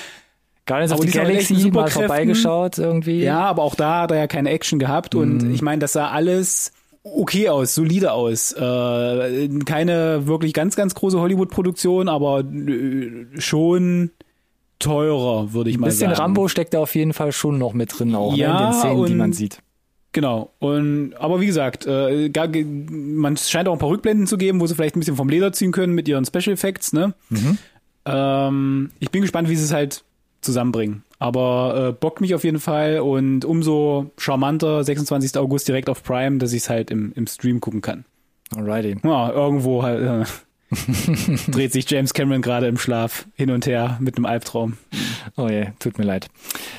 [0.66, 3.22] Guardians of the Galaxy mal vorbeigeschaut irgendwie.
[3.22, 5.20] Ja, aber auch da hat er ja keine Action gehabt mhm.
[5.20, 8.52] und ich meine, das sah alles okay aus, solide aus.
[8.52, 14.12] Äh, keine wirklich ganz, ganz große Hollywood-Produktion, aber äh, schon
[14.80, 16.06] teurer, würde ich mal sagen.
[16.06, 18.58] Ein bisschen Rambo steckt da auf jeden Fall schon noch mit drin, auch ja, ne,
[18.58, 19.62] in den Szenen, die man sieht.
[20.12, 20.50] Genau.
[20.58, 24.66] Und aber wie gesagt, äh, gar, man scheint auch ein paar Rückblenden zu geben, wo
[24.66, 26.92] sie vielleicht ein bisschen vom Leder ziehen können mit ihren Special Effects.
[26.92, 27.14] Ne?
[27.28, 27.58] Mhm.
[28.06, 30.02] Ähm, ich bin gespannt, wie sie es halt
[30.40, 31.04] zusammenbringen.
[31.18, 35.36] Aber äh, bockt mich auf jeden Fall und umso charmanter 26.
[35.36, 38.04] August direkt auf Prime, dass ich es halt im, im Stream gucken kann.
[38.56, 38.96] Alrighty.
[39.04, 40.02] Ja, irgendwo halt.
[40.02, 40.24] Äh,
[41.48, 44.76] dreht sich James Cameron gerade im Schlaf hin und her mit einem Albtraum.
[45.36, 46.28] Oh je, tut mir leid.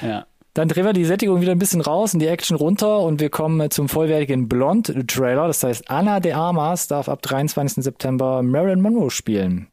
[0.02, 0.26] Ja.
[0.54, 3.30] Dann drehen wir die Sättigung wieder ein bisschen raus und die Action runter und wir
[3.30, 5.48] kommen zum vollwertigen Blond-Trailer.
[5.48, 7.84] Das heißt, Anna de Armas darf ab 23.
[7.84, 9.68] September Marilyn Monroe spielen.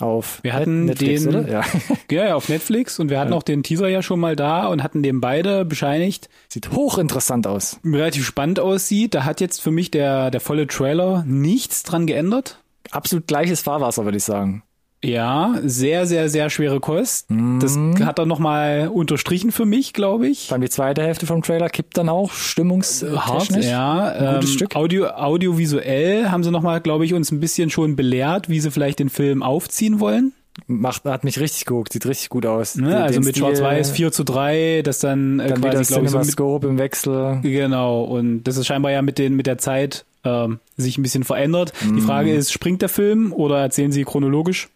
[0.00, 1.48] Auf wir hatten Netflix, den, oder?
[2.10, 2.26] Ja.
[2.26, 3.36] ja, auf Netflix und wir hatten ja.
[3.36, 6.28] auch den Teaser ja schon mal da und hatten dem beide bescheinigt.
[6.48, 7.78] Sieht hochinteressant aus.
[7.84, 9.14] Relativ spannend aussieht.
[9.14, 12.63] Da hat jetzt für mich der, der volle Trailer nichts dran geändert.
[12.94, 14.62] Absolut gleiches Fahrwasser, würde ich sagen.
[15.02, 17.30] Ja, sehr, sehr, sehr schwere Kost.
[17.30, 17.58] Mhm.
[17.60, 17.76] Das
[18.06, 20.48] hat er nochmal unterstrichen für mich, glaube ich.
[20.48, 23.50] Dann die zweite Hälfte vom Trailer kippt dann auch stimmungshart.
[23.64, 24.76] Ja, ein gutes ähm, Stück.
[24.76, 29.00] Audio, audiovisuell haben sie nochmal, glaube ich, uns ein bisschen schon belehrt, wie sie vielleicht
[29.00, 30.32] den Film aufziehen wollen.
[30.68, 32.76] Macht, hat mich richtig geguckt, sieht richtig gut aus.
[32.76, 36.58] Ne, also mit Schwarz-Weiß 4 zu 3, das dann, äh, dann quasi, glaube ich, so
[36.58, 37.40] mit, im Wechsel.
[37.42, 41.24] Genau, und das ist scheinbar ja mit den, mit der Zeit ähm, sich ein bisschen
[41.24, 41.72] verändert.
[41.82, 41.96] Mm.
[41.96, 42.06] Die mhm.
[42.06, 44.68] Frage ist, springt der Film oder erzählen sie chronologisch?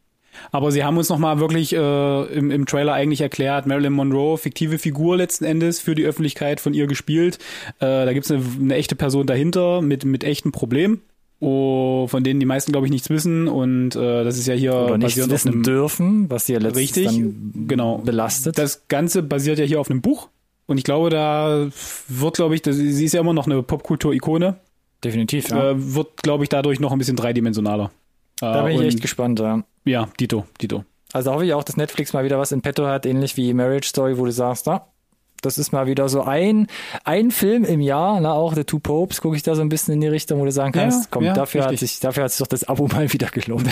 [0.53, 4.79] Aber sie haben uns nochmal wirklich äh, im, im Trailer eigentlich erklärt, Marilyn Monroe, fiktive
[4.79, 7.39] Figur letzten Endes für die Öffentlichkeit von ihr gespielt.
[7.81, 11.03] Äh, da gibt's eine, eine echte Person dahinter mit, mit echten Problemen.
[11.41, 13.47] Oh, von denen die meisten, glaube ich, nichts wissen.
[13.47, 16.97] Und äh, das ist ja hier Oder nicht wissen einem, dürfen, was sie ja letztens
[16.97, 17.23] richtig,
[17.69, 17.99] genau.
[17.99, 18.59] belastet.
[18.59, 20.31] Das Ganze basiert ja hier auf einem Buch.
[20.67, 21.69] Und ich glaube, da
[22.09, 24.57] wird, glaube ich, das, sie ist ja immer noch eine Popkultur-Ikone.
[25.05, 25.71] Definitiv, ja.
[25.71, 27.91] Äh, wird, glaube ich, dadurch noch ein bisschen dreidimensionaler.
[28.41, 29.63] Da bin ich echt gespannt, ja.
[29.85, 30.85] Ja, Dito, Dito.
[31.13, 33.89] Also hoffe ich auch, dass Netflix mal wieder was in petto hat, ähnlich wie Marriage
[33.89, 34.85] Story, wo du sagst, na,
[35.41, 36.67] das ist mal wieder so ein,
[37.05, 39.95] ein Film im Jahr, na, auch The Two Popes, gucke ich da so ein bisschen
[39.95, 42.33] in die Richtung, wo du sagen kannst, ja, komm, ja, dafür hat sich, dafür hat
[42.33, 43.69] sich doch das Abo mal wieder gelohnt.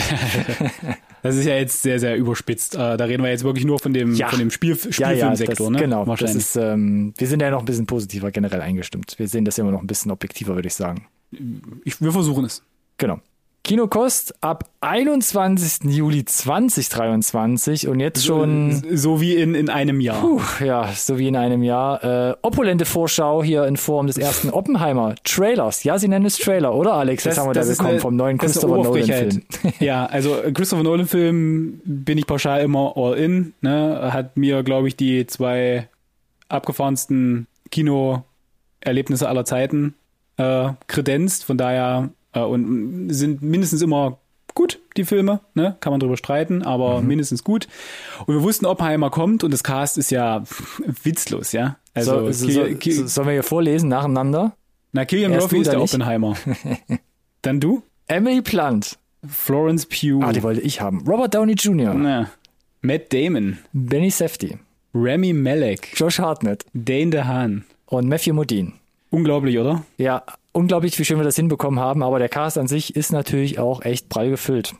[1.23, 2.75] das ist ja jetzt sehr, sehr überspitzt.
[2.75, 4.29] Äh, da reden wir jetzt wirklich nur von dem, ja.
[4.29, 5.79] von dem Spiel, Spielfilmsektor, ja, ne?
[5.79, 9.15] Genau, das ist, ähm, wir sind ja noch ein bisschen positiver generell eingestimmt.
[9.17, 11.05] Wir sehen das immer noch ein bisschen objektiver, würde ich sagen.
[11.83, 12.63] Ich, wir versuchen es.
[12.97, 13.19] Genau.
[13.67, 15.91] Kinokost ab 21.
[15.91, 18.71] Juli 2023 und jetzt schon.
[18.71, 20.21] So, so wie in, in einem Jahr.
[20.21, 22.01] Puh, ja, so wie in einem Jahr.
[22.01, 25.83] Äh, opulente Vorschau hier in Form des ersten Oppenheimer Trailers.
[25.83, 27.25] Ja, sie nennen es Trailer, oder Alex?
[27.25, 29.41] Das, das haben wir da bekommen eine, vom neuen Christopher Nolan-Film.
[29.81, 33.53] ja, also Christopher Nolan-Film bin ich pauschal immer all in.
[33.59, 34.13] Ne?
[34.13, 35.89] Hat mir, glaube ich, die zwei
[36.47, 39.93] abgefahrensten Kinoerlebnisse aller Zeiten
[40.37, 41.43] äh, kredenzt.
[41.43, 44.19] Von daher äh, und sind mindestens immer
[44.57, 45.77] gut, die Filme, ne?
[45.81, 47.07] Kann man drüber streiten, aber mhm.
[47.07, 47.67] mindestens gut.
[48.25, 50.43] Und wir wussten, Oppenheimer kommt und das Cast ist ja
[51.03, 51.77] witzlos, ja.
[51.93, 54.53] Also so, so, so, sollen wir hier vorlesen nacheinander?
[54.93, 55.93] Na, Killian Murphy ist der nicht?
[55.93, 56.35] Oppenheimer.
[57.41, 57.83] Dann du?
[58.07, 58.97] Emily Plant.
[59.27, 60.23] Florence Pugh.
[60.23, 61.03] Ah, die wollte ich haben.
[61.07, 61.93] Robert Downey Jr.
[61.93, 62.31] Na.
[62.81, 63.59] Matt Damon.
[63.73, 64.57] Benny Safdie.
[64.93, 65.93] Remy Malek.
[65.95, 66.65] Josh Hartnett.
[66.73, 67.65] Dane DeHaan.
[67.87, 68.73] Und Matthew Modine.
[69.09, 69.83] Unglaublich, oder?
[69.97, 73.59] Ja, unglaublich, wie schön wir das hinbekommen haben, aber der Cast an sich ist natürlich
[73.59, 74.73] auch echt prall gefüllt.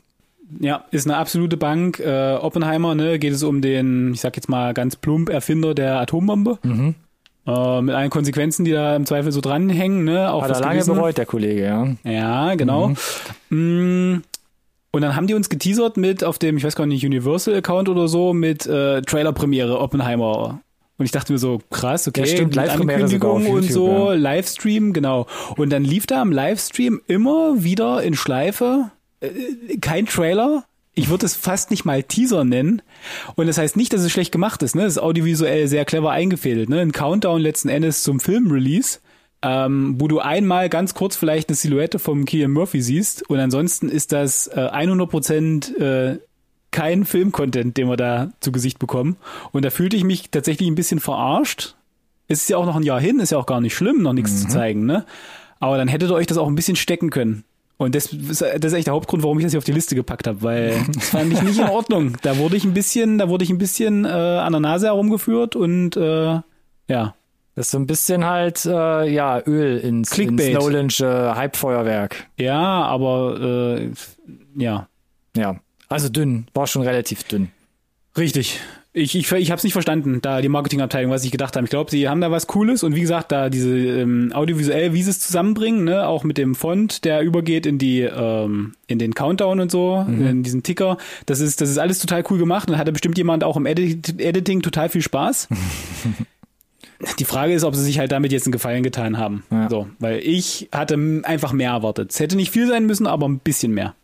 [0.60, 2.00] Ja, ist eine absolute Bank.
[2.00, 6.00] Äh, Oppenheimer, ne, geht es um den, ich sag jetzt mal ganz plump, Erfinder der
[6.00, 6.58] Atombombe.
[6.62, 6.94] Mhm.
[7.46, 10.30] Äh, mit allen Konsequenzen, die da im Zweifel so dranhängen, ne?
[10.30, 10.94] Auch Hat er lange Gewissen.
[10.94, 11.88] bereut, der Kollege, ja.
[12.04, 12.92] Ja, genau.
[13.48, 14.14] Mhm.
[14.16, 14.22] Mm.
[14.90, 18.08] Und dann haben die uns geteasert mit auf dem, ich weiß gar nicht, Universal-Account oder
[18.08, 20.60] so, mit äh, Trailer-Premiere Oppenheimer
[20.98, 24.14] und ich dachte mir so, krass, okay, ja, stimmt, mit Ankündigung YouTube, und so, ja.
[24.14, 25.26] Livestream, genau.
[25.56, 28.90] Und dann lief da am Livestream immer wieder in Schleife
[29.20, 30.64] äh, kein Trailer.
[30.94, 32.82] Ich würde es fast nicht mal Teaser nennen.
[33.36, 34.74] Und das heißt nicht, dass es schlecht gemacht ist.
[34.74, 34.82] Ne?
[34.82, 36.68] Das ist audiovisuell sehr clever eingefädelt.
[36.68, 36.80] Ne?
[36.80, 38.98] Ein Countdown letzten Endes zum Filmrelease.
[39.40, 43.88] Ähm, wo du einmal ganz kurz vielleicht eine Silhouette vom Killian Murphy siehst und ansonsten
[43.88, 46.18] ist das äh, 100% äh,
[46.70, 49.16] kein Filmcontent, den wir da zu Gesicht bekommen.
[49.52, 51.74] Und da fühlte ich mich tatsächlich ein bisschen verarscht.
[52.28, 54.12] Es ist ja auch noch ein Jahr hin, ist ja auch gar nicht schlimm, noch
[54.12, 54.36] nichts mhm.
[54.36, 55.04] zu zeigen, ne?
[55.60, 57.44] Aber dann hättet ihr euch das auch ein bisschen stecken können.
[57.78, 60.26] Und das, das ist echt der Hauptgrund, warum ich das hier auf die Liste gepackt
[60.26, 62.16] habe, weil das fand ich nicht in Ordnung.
[62.22, 65.56] Da wurde ich ein bisschen, da wurde ich ein bisschen äh, an der Nase herumgeführt
[65.56, 66.40] und äh,
[66.88, 67.14] ja.
[67.54, 72.28] Das ist so ein bisschen halt äh, ja Öl ins, ins Nolansche Hype-Feuerwerk.
[72.36, 73.90] Ja, aber äh,
[74.56, 74.86] ja.
[75.36, 75.56] Ja.
[75.88, 77.50] Also dünn, war schon relativ dünn.
[78.16, 78.60] Richtig.
[78.94, 81.64] Ich, ich, ich habe es nicht verstanden, da die Marketingabteilung, was ich gedacht habe.
[81.64, 85.02] Ich glaube, sie haben da was Cooles und wie gesagt, da diese ähm, audiovisuell, wie
[85.02, 89.14] sie es zusammenbringen, ne, auch mit dem Font, der übergeht in die ähm, in den
[89.14, 90.26] Countdown und so, mhm.
[90.26, 90.96] in diesen Ticker.
[91.26, 94.20] Das ist das ist alles total cool gemacht und hatte bestimmt jemand auch im Edit
[94.20, 95.48] Editing total viel Spaß.
[97.18, 99.44] die Frage ist, ob sie sich halt damit jetzt einen Gefallen getan haben.
[99.50, 99.68] Ja.
[99.68, 102.10] So, weil ich hatte einfach mehr erwartet.
[102.10, 103.94] Es hätte nicht viel sein müssen, aber ein bisschen mehr.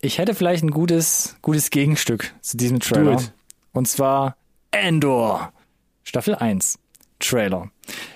[0.00, 3.20] Ich hätte vielleicht ein gutes, gutes Gegenstück zu diesem Trailer.
[3.72, 4.36] Und zwar
[4.70, 5.52] Andor.
[6.02, 6.78] Staffel 1.
[7.18, 7.70] Trailer.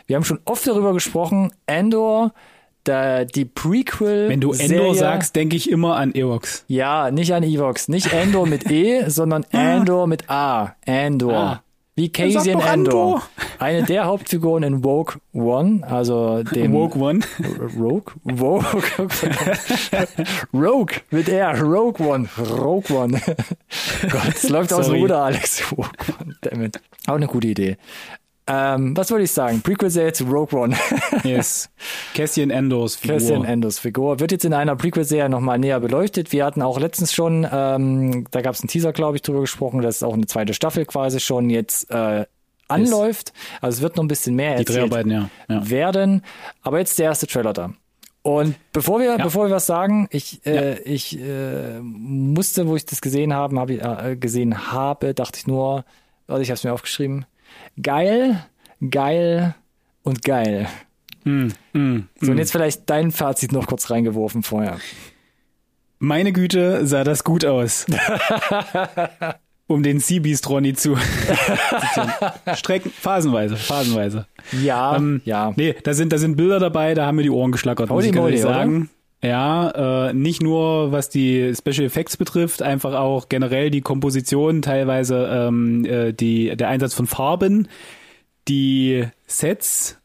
[0.06, 1.52] Wir haben schon oft darüber gesprochen.
[1.66, 2.32] Andor
[2.84, 4.28] da, die Prequel.
[4.28, 6.64] Wenn du Endor sagst, denke ich immer an Evox.
[6.66, 7.88] Ja, nicht an Evox.
[7.88, 10.76] Nicht Endor mit E, sondern Andor mit A.
[10.86, 11.34] Andor.
[11.34, 11.62] Ah.
[12.00, 13.22] Wie Casey in Andor.
[13.58, 16.72] Eine der Hauptfiguren in Woke One, also dem.
[16.72, 17.20] Woke One.
[17.78, 18.14] Rogue?
[18.24, 18.64] Woke.
[20.54, 21.60] Rogue mit R.
[21.60, 22.26] Rogue One.
[22.38, 23.20] Rogue One.
[24.10, 25.62] Gott, es läuft aus dem Ruder, Alex.
[25.72, 26.36] Woke One.
[26.40, 26.80] Damit.
[27.06, 27.76] Auch eine gute Idee.
[28.52, 29.62] Ähm, was wollte ich sagen?
[29.62, 30.76] Prequel-Serie zu Rogue One.
[31.24, 31.70] yes.
[32.14, 33.16] Cassian Endos Figur.
[33.16, 34.18] Cassian Endos Figur.
[34.18, 36.32] Wird jetzt in einer Prequel-Serie nochmal näher beleuchtet.
[36.32, 39.82] Wir hatten auch letztens schon, ähm, da gab es einen Teaser, glaube ich, drüber gesprochen,
[39.82, 42.24] dass auch eine zweite Staffel quasi schon jetzt äh,
[42.66, 43.32] anläuft.
[43.60, 45.30] Also es wird noch ein bisschen mehr Die Dreharbeiten, ja.
[45.48, 45.70] ja.
[45.70, 46.22] werden.
[46.62, 47.70] Aber jetzt der erste Trailer da.
[48.22, 49.22] Und bevor wir, ja.
[49.22, 50.76] bevor wir was sagen, ich, äh, ja.
[50.84, 55.46] ich äh, musste, wo ich das gesehen habe, hab ich, äh, gesehen habe, dachte ich
[55.46, 55.84] nur,
[56.26, 57.24] also ich habe es mir aufgeschrieben,
[57.82, 58.44] geil,
[58.90, 59.54] geil
[60.02, 60.68] und geil.
[61.24, 64.78] Mm, mm, so, und jetzt vielleicht dein Fazit noch kurz reingeworfen vorher.
[65.98, 67.86] Meine Güte, sah das gut aus.
[69.70, 70.96] um den Seabeast Ronny zu
[72.54, 72.90] strecken.
[72.90, 74.26] Phasenweise, phasenweise.
[74.62, 75.52] Ja, ähm, ja.
[75.56, 78.14] Nee, da sind, da sind Bilder dabei, da haben mir die Ohren geschlackert, muss ich
[78.14, 78.76] Modi, sagen.
[78.76, 78.86] Oder?
[79.22, 85.28] Ja, äh, nicht nur was die Special Effects betrifft, einfach auch generell die Komposition, teilweise
[85.30, 87.68] ähm, äh, die, der Einsatz von Farben,
[88.48, 89.98] die Sets.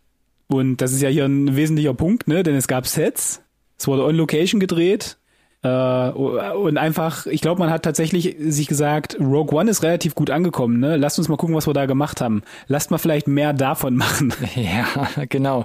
[0.47, 2.43] Und das ist ja hier ein wesentlicher Punkt, ne?
[2.43, 3.41] Denn es gab Sets,
[3.77, 5.17] es wurde on Location gedreht,
[5.65, 10.29] äh, und einfach, ich glaube, man hat tatsächlich sich gesagt, Rogue One ist relativ gut
[10.29, 10.97] angekommen, ne?
[10.97, 12.43] Lasst uns mal gucken, was wir da gemacht haben.
[12.67, 14.33] Lasst mal vielleicht mehr davon machen.
[14.55, 14.85] Ja,
[15.27, 15.63] genau.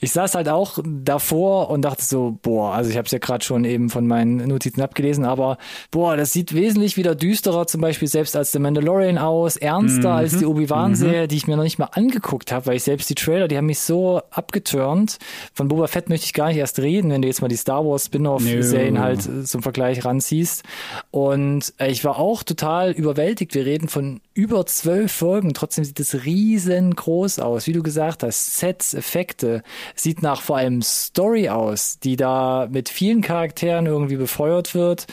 [0.00, 3.44] Ich saß halt auch davor und dachte so, boah, also ich habe es ja gerade
[3.44, 5.58] schon eben von meinen Notizen abgelesen, aber
[5.90, 10.16] boah, das sieht wesentlich wieder düsterer zum Beispiel selbst als The Mandalorian aus, ernster mhm.
[10.16, 11.28] als die Obi-Wan-Serie, mhm.
[11.28, 13.66] die ich mir noch nicht mal angeguckt habe, weil ich selbst die Trailer, die haben
[13.66, 15.18] mich so abgeturnt.
[15.54, 17.84] Von Boba Fett möchte ich gar nicht erst reden, wenn du jetzt mal die Star
[17.84, 20.62] Wars Spin-off-Serien halt zum Vergleich ranziehst.
[21.10, 23.54] Und äh, ich war auch total überwältigt.
[23.54, 25.54] Wir reden von über zwölf Folgen.
[25.54, 27.66] Trotzdem sieht es riesengroß aus.
[27.66, 29.62] Wie du gesagt hast, Sets, Effekte.
[29.94, 35.06] Sieht nach vor allem Story aus, die da mit vielen Charakteren irgendwie befeuert wird.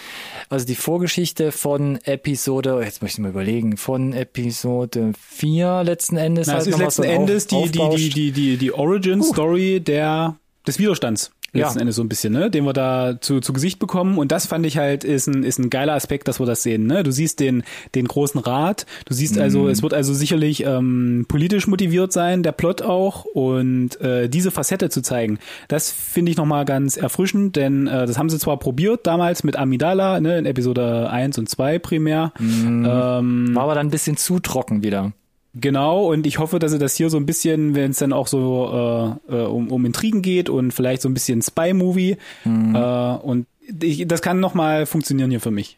[0.50, 6.48] Also die Vorgeschichte von Episode, jetzt möchte ich mal überlegen, von Episode 4 letzten Endes.
[6.48, 9.84] Na, halt ist letzten Endes die, die, die, die, die, die Origin Story uh.
[9.84, 10.36] der,
[10.68, 11.82] des Widerstands letzten ja.
[11.82, 14.18] Endes so ein bisschen, ne, den wir da zu, zu Gesicht bekommen.
[14.18, 16.88] Und das fand ich halt, ist ein, ist ein geiler Aspekt, dass wir das sehen.
[16.88, 17.04] Ne?
[17.04, 19.70] Du siehst den, den großen Rat, du siehst also, mhm.
[19.70, 23.26] es wird also sicherlich ähm, politisch motiviert sein, der Plot auch.
[23.26, 25.38] Und äh, diese Facette zu zeigen,
[25.68, 29.56] das finde ich nochmal ganz erfrischend, denn äh, das haben sie zwar probiert damals mit
[29.56, 32.34] Amidala, ne, in Episode 1 und 2 primär.
[32.40, 32.86] Mhm.
[32.90, 35.14] Ähm, War aber dann ein bisschen zu trocken wieder.
[35.56, 38.28] Genau, und ich hoffe, dass sie das hier so ein bisschen, wenn es dann auch
[38.28, 42.18] so äh, äh, um, um Intrigen geht und vielleicht so ein bisschen Spy-Movie.
[42.44, 42.76] Mhm.
[42.76, 43.46] Äh, und
[43.80, 45.78] ich, das kann nochmal funktionieren hier für mich.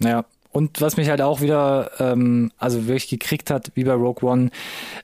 [0.00, 4.28] Ja, und was mich halt auch wieder, ähm, also wirklich gekriegt hat, wie bei Rogue
[4.28, 4.50] One,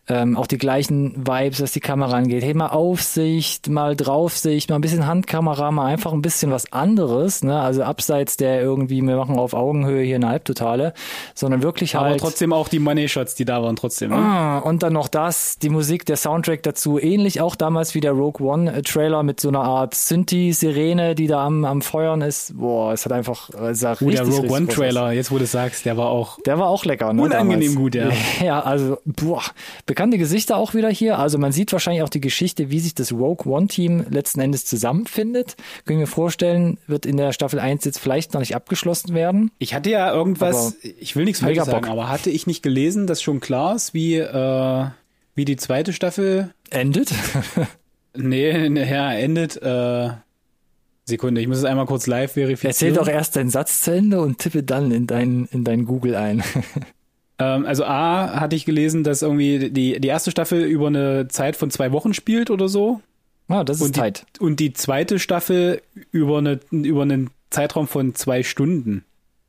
[0.06, 2.42] ähm, auch die gleichen Vibes, was die Kamera angeht.
[2.42, 7.42] Hey, mal Aufsicht, mal Draufsicht, mal ein bisschen Handkamera, mal einfach ein bisschen was anderes,
[7.42, 7.60] ne?
[7.60, 10.92] Also abseits der irgendwie, wir machen auf Augenhöhe hier eine Halbtotale,
[11.34, 12.06] sondern wirklich halt.
[12.06, 14.10] Aber trotzdem auch die Money-Shots, die da waren, trotzdem.
[14.10, 14.16] Ne?
[14.16, 18.12] Ah, und dann noch das, die Musik, der Soundtrack dazu, ähnlich auch damals wie der
[18.12, 22.58] Rogue One-Trailer mit so einer Art Synthi-Sirene, die da am, am Feuern ist.
[22.58, 25.84] Boah, es hat einfach, äh, es sah oh, der Rogue One-Trailer, jetzt wo du sagst,
[25.84, 26.40] der war auch.
[26.42, 27.22] Der war auch lecker, ne?
[27.22, 27.76] Unangenehm damals.
[27.76, 28.10] gut, ja.
[28.42, 29.42] Ja, also, boah,
[29.86, 31.18] bekannte Gesichter auch wieder hier.
[31.18, 34.64] Also man sieht wahrscheinlich auch die Geschichte, wie sich das Rogue One Team letzten Endes
[34.64, 35.56] zusammenfindet.
[35.84, 39.50] Können wir vorstellen, wird in der Staffel 1 jetzt vielleicht noch nicht abgeschlossen werden.
[39.58, 43.06] Ich hatte ja irgendwas, aber ich will nichts falsch sagen, aber hatte ich nicht gelesen,
[43.06, 44.84] dass schon klar ist, wie, äh,
[45.34, 47.10] wie die zweite Staffel endet?
[48.16, 50.10] nee, ja, endet, äh,
[51.08, 52.70] Sekunde, ich muss es einmal kurz live verifizieren.
[52.70, 56.14] Erzähl doch erst deinen Satz zu Ende und tippe dann in dein, in dein Google
[56.14, 56.42] ein.
[57.38, 61.56] ähm, also A hatte ich gelesen, dass irgendwie die, die erste Staffel über eine Zeit
[61.56, 63.00] von zwei Wochen spielt oder so.
[63.48, 64.26] Ah, das ist und Zeit.
[64.36, 65.80] Die, und die zweite Staffel
[66.12, 69.04] über, eine, über einen Zeitraum von zwei Stunden.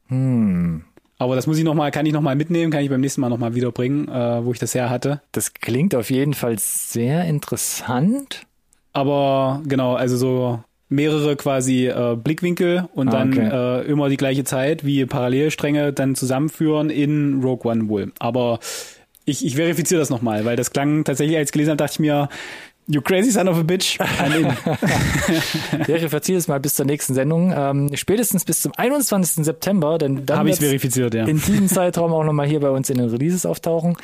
[0.08, 0.84] Hm.
[1.18, 3.20] Aber das muss ich noch mal, kann ich noch mal mitnehmen, kann ich beim nächsten
[3.20, 5.22] Mal noch mal wiederbringen, äh, wo ich das her hatte.
[5.34, 8.46] Das klingt auf jeden Fall sehr interessant.
[8.94, 13.50] Aber genau, also so mehrere quasi äh, Blickwinkel und ah, dann okay.
[13.52, 18.12] äh, immer die gleiche Zeit wie Parallelstränge dann zusammenführen in Rogue One wohl.
[18.20, 18.60] Aber
[19.26, 22.00] Ich, ich verifiziere das nochmal, weil das klang tatsächlich, als ich gelesen habe, dachte ich
[22.00, 22.30] mir,
[22.92, 24.00] You crazy son of a bitch.
[25.86, 27.54] Verifiziere es mal bis zur nächsten Sendung.
[27.56, 29.46] Ähm, spätestens bis zum 21.
[29.46, 31.26] September, denn dann habe ich verifiziert, ja.
[31.26, 33.96] In diesem Zeitraum auch nochmal hier bei uns in den Releases auftauchen.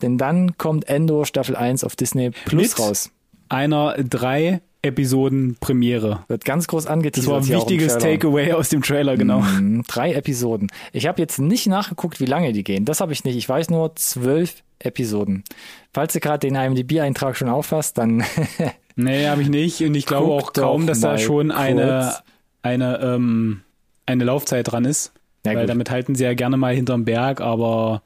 [0.00, 3.10] Denn dann kommt Endor Staffel 1 auf Disney Plus Mit raus.
[3.50, 6.24] Einer drei Episoden Premiere.
[6.28, 7.28] Wird ganz groß angeteasert.
[7.28, 9.40] Das war ein wichtiges Takeaway aus dem Trailer, genau.
[9.40, 10.68] Mm, drei Episoden.
[10.92, 12.86] Ich habe jetzt nicht nachgeguckt, wie lange die gehen.
[12.86, 13.36] Das habe ich nicht.
[13.36, 15.44] Ich weiß nur zwölf Episoden.
[15.92, 18.24] Falls du gerade den IMDb-Eintrag schon auffasst, dann.
[18.96, 19.82] nee, habe ich nicht.
[19.82, 22.14] Und ich glaube auch kaum, dass da schon eine,
[22.62, 23.60] eine, ähm,
[24.06, 25.12] eine Laufzeit dran ist.
[25.44, 25.70] Ja, weil gut.
[25.70, 28.02] damit halten sie ja gerne mal hinterm Berg, aber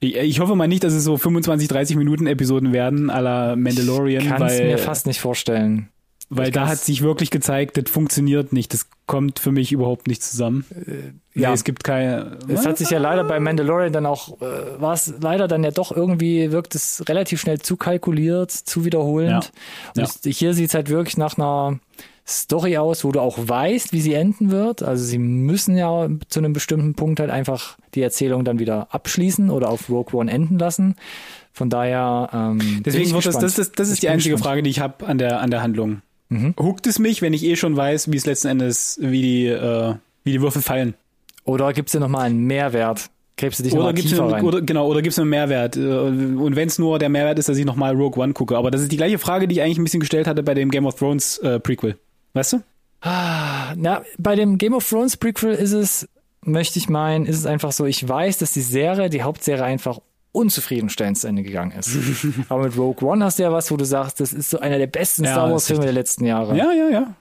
[0.00, 3.54] ich, ich, hoffe mal nicht, dass es so 25, 30 Minuten Episoden werden, à la
[3.54, 4.22] Mandalorian.
[4.22, 5.88] Ich kann es mir fast nicht vorstellen.
[6.34, 8.72] Weil da hat sich wirklich gezeigt, das funktioniert nicht.
[8.72, 10.64] Das kommt für mich überhaupt nicht zusammen.
[10.70, 12.38] Äh, ja, nee, es gibt keine.
[12.48, 15.70] Es hat sich ja leider bei Mandalorian dann auch, äh, war es leider dann ja
[15.70, 19.52] doch irgendwie, wirkt es relativ schnell zu kalkuliert, zu wiederholend.
[19.94, 20.04] Ja.
[20.04, 20.32] Und ja.
[20.32, 21.80] hier sieht es halt wirklich nach einer
[22.26, 24.82] Story aus, wo du auch weißt, wie sie enden wird.
[24.82, 29.50] Also sie müssen ja zu einem bestimmten Punkt halt einfach die Erzählung dann wieder abschließen
[29.50, 30.96] oder auf Rogue One enden lassen.
[31.52, 32.30] Von daher.
[32.32, 34.48] Ähm, Deswegen wird das, das, das, das ist die einzige gespannt.
[34.48, 36.00] Frage, die ich habe an der an der Handlung.
[36.32, 36.54] Mhm.
[36.58, 39.94] Huckt es mich, wenn ich eh schon weiß, wie es letzten Endes, wie die, äh,
[40.24, 40.94] wie die Würfel fallen?
[41.44, 43.10] Oder gibt es dir nochmal einen Mehrwert?
[43.36, 44.44] Gräbst du dich oder gibt's einen, rein?
[44.44, 45.76] Oder, genau, oder gibt es einen Mehrwert?
[45.76, 48.56] Äh, und wenn es nur der Mehrwert ist, dass ich nochmal Rogue One gucke.
[48.56, 50.70] Aber das ist die gleiche Frage, die ich eigentlich ein bisschen gestellt hatte bei dem
[50.70, 51.98] Game of Thrones äh, Prequel.
[52.32, 52.62] Weißt du?
[53.02, 56.08] Ah, na, bei dem Game of Thrones Prequel ist es,
[56.42, 59.98] möchte ich meinen, ist es einfach so, ich weiß, dass die Serie, die Hauptserie einfach
[60.32, 61.96] unzufriedenstellend zu Ende gegangen ist.
[62.48, 64.78] Aber mit Rogue One hast du ja was, wo du sagst, das ist so einer
[64.78, 66.56] der besten ja, Star Wars Filme der letzten Jahre.
[66.56, 67.14] Ja, ja, ja.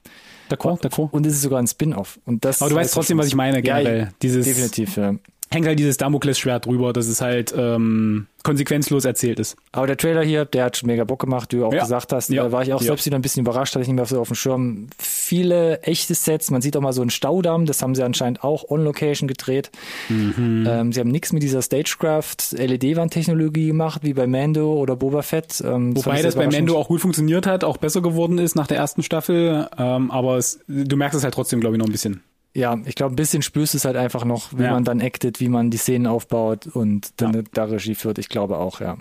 [0.49, 1.09] D'accord, d'accord.
[1.11, 2.19] Und es ist sogar ein Spin-off.
[2.25, 3.99] Und das Aber du weißt trotzdem, was ich meine, generell.
[3.99, 5.15] Ja, Dieses, definitiv, ja
[5.51, 9.57] hängt halt dieses Damoklesschwert drüber, dass es halt ähm, konsequenzlos erzählt ist.
[9.71, 11.83] Aber der Trailer hier, der hat schon mega Bock gemacht, wie du auch ja.
[11.83, 12.29] gesagt hast.
[12.29, 12.43] Ja.
[12.43, 12.87] Da war ich auch ja.
[12.87, 14.87] selbst wieder ein bisschen überrascht, hatte ich nicht mehr so auf dem Schirm.
[14.97, 18.69] Viele echte Sets, man sieht auch mal so einen Staudamm, das haben sie anscheinend auch
[18.69, 19.71] on-Location gedreht.
[20.09, 20.65] Mhm.
[20.67, 25.61] Ähm, sie haben nichts mit dieser Stagecraft LED-Wandtechnologie gemacht, wie bei Mando oder Boba Fett.
[25.65, 28.67] Ähm, das Wobei das bei Mando auch gut funktioniert hat, auch besser geworden ist nach
[28.67, 31.91] der ersten Staffel, ähm, aber es, du merkst es halt trotzdem, glaube ich, noch ein
[31.91, 32.23] bisschen
[32.53, 34.71] ja, ich glaube, ein bisschen spürst du es halt einfach noch, wie ja.
[34.71, 37.41] man dann actet, wie man die Szenen aufbaut und dann ja.
[37.53, 38.19] da Regie führt.
[38.19, 38.97] Ich glaube auch, ja.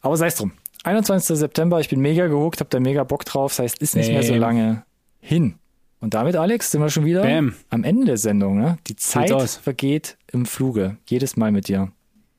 [0.00, 0.52] Aber sei es drum.
[0.84, 1.36] 21.
[1.36, 3.52] September, ich bin mega gehuckt, hab da mega Bock drauf.
[3.52, 4.14] Das heißt, ist nicht Bam.
[4.14, 4.84] mehr so lange
[5.20, 5.54] hin.
[6.00, 7.54] Und damit, Alex, sind wir schon wieder Bam.
[7.70, 8.58] am Ende der Sendung.
[8.58, 8.78] Ne?
[8.86, 10.98] Die Zeit vergeht im Fluge.
[11.08, 11.90] Jedes Mal mit dir.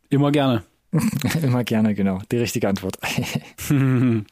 [0.09, 0.63] Immer gerne.
[1.41, 2.19] Immer gerne, genau.
[2.31, 2.97] Die richtige Antwort.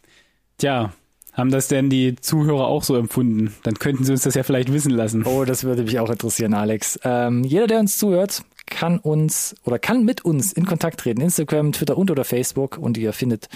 [0.58, 0.93] Tja,
[1.36, 3.53] haben das denn die Zuhörer auch so empfunden?
[3.63, 5.25] Dann könnten sie uns das ja vielleicht wissen lassen.
[5.25, 6.97] Oh, das würde mich auch interessieren, Alex.
[7.03, 11.21] Ähm, jeder, der uns zuhört, kann uns oder kann mit uns in Kontakt treten.
[11.21, 12.77] Instagram, Twitter und oder Facebook.
[12.77, 13.49] Und ihr findet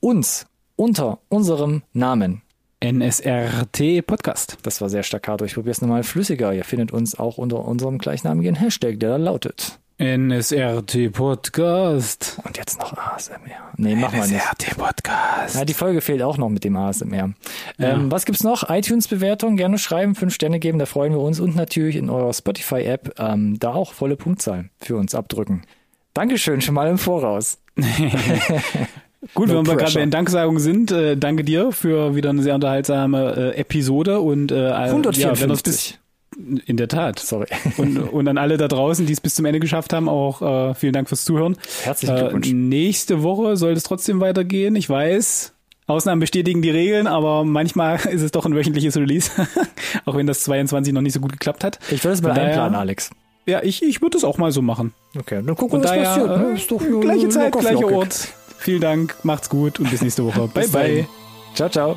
[0.00, 2.42] uns unter unserem Namen.
[2.84, 4.58] NSRT Podcast.
[4.62, 5.44] Das war sehr staccato.
[5.44, 6.52] Ich probiere es nochmal flüssiger.
[6.52, 12.36] Ihr findet uns auch unter unserem gleichnamigen Hashtag, der da lautet NSRT Podcast.
[12.44, 13.38] Und jetzt noch ASMR.
[13.76, 14.34] Nee, machen wir nicht.
[14.34, 15.54] NSRT Podcast.
[15.54, 17.34] Ja, die Folge fehlt auch noch mit dem ASMR.
[17.78, 17.92] Ja.
[17.92, 18.68] Ähm, was gibt's noch?
[18.68, 21.38] iTunes-Bewertung, gerne schreiben, fünf Sterne geben, da freuen wir uns.
[21.38, 25.62] Und natürlich in eurer Spotify-App ähm, da auch volle Punktzahl für uns abdrücken.
[26.14, 27.58] Dankeschön schon mal im Voraus.
[29.34, 32.42] Gut, no wenn wir gerade bei den Danksagungen sind, äh, danke dir für wieder eine
[32.42, 35.90] sehr unterhaltsame äh, Episode und äh, 154.
[35.90, 35.96] Ja,
[36.36, 37.18] in der Tat.
[37.18, 37.46] Sorry.
[37.76, 40.74] Und, und an alle da draußen, die es bis zum Ende geschafft haben, auch äh,
[40.74, 41.56] vielen Dank fürs Zuhören.
[41.82, 42.48] Herzlichen Glückwunsch.
[42.48, 44.76] Äh, nächste Woche soll es trotzdem weitergehen.
[44.76, 45.52] Ich weiß,
[45.86, 49.30] Ausnahmen bestätigen die Regeln, aber manchmal ist es doch ein wöchentliches Release,
[50.04, 51.78] auch wenn das 22 noch nicht so gut geklappt hat.
[51.90, 53.10] Ich würde es mal einplanen, Alex.
[53.46, 54.94] Ja, ich, ich würde es auch mal so machen.
[55.18, 56.38] Okay, dann gucken wir, was passiert.
[56.38, 56.52] Ne?
[56.54, 58.28] Ist doch gleiche Zeit, gleicher Ort.
[58.58, 60.48] Vielen Dank, macht's gut und bis nächste Woche.
[60.54, 61.08] bye, bye.
[61.54, 61.96] Ciao, ciao.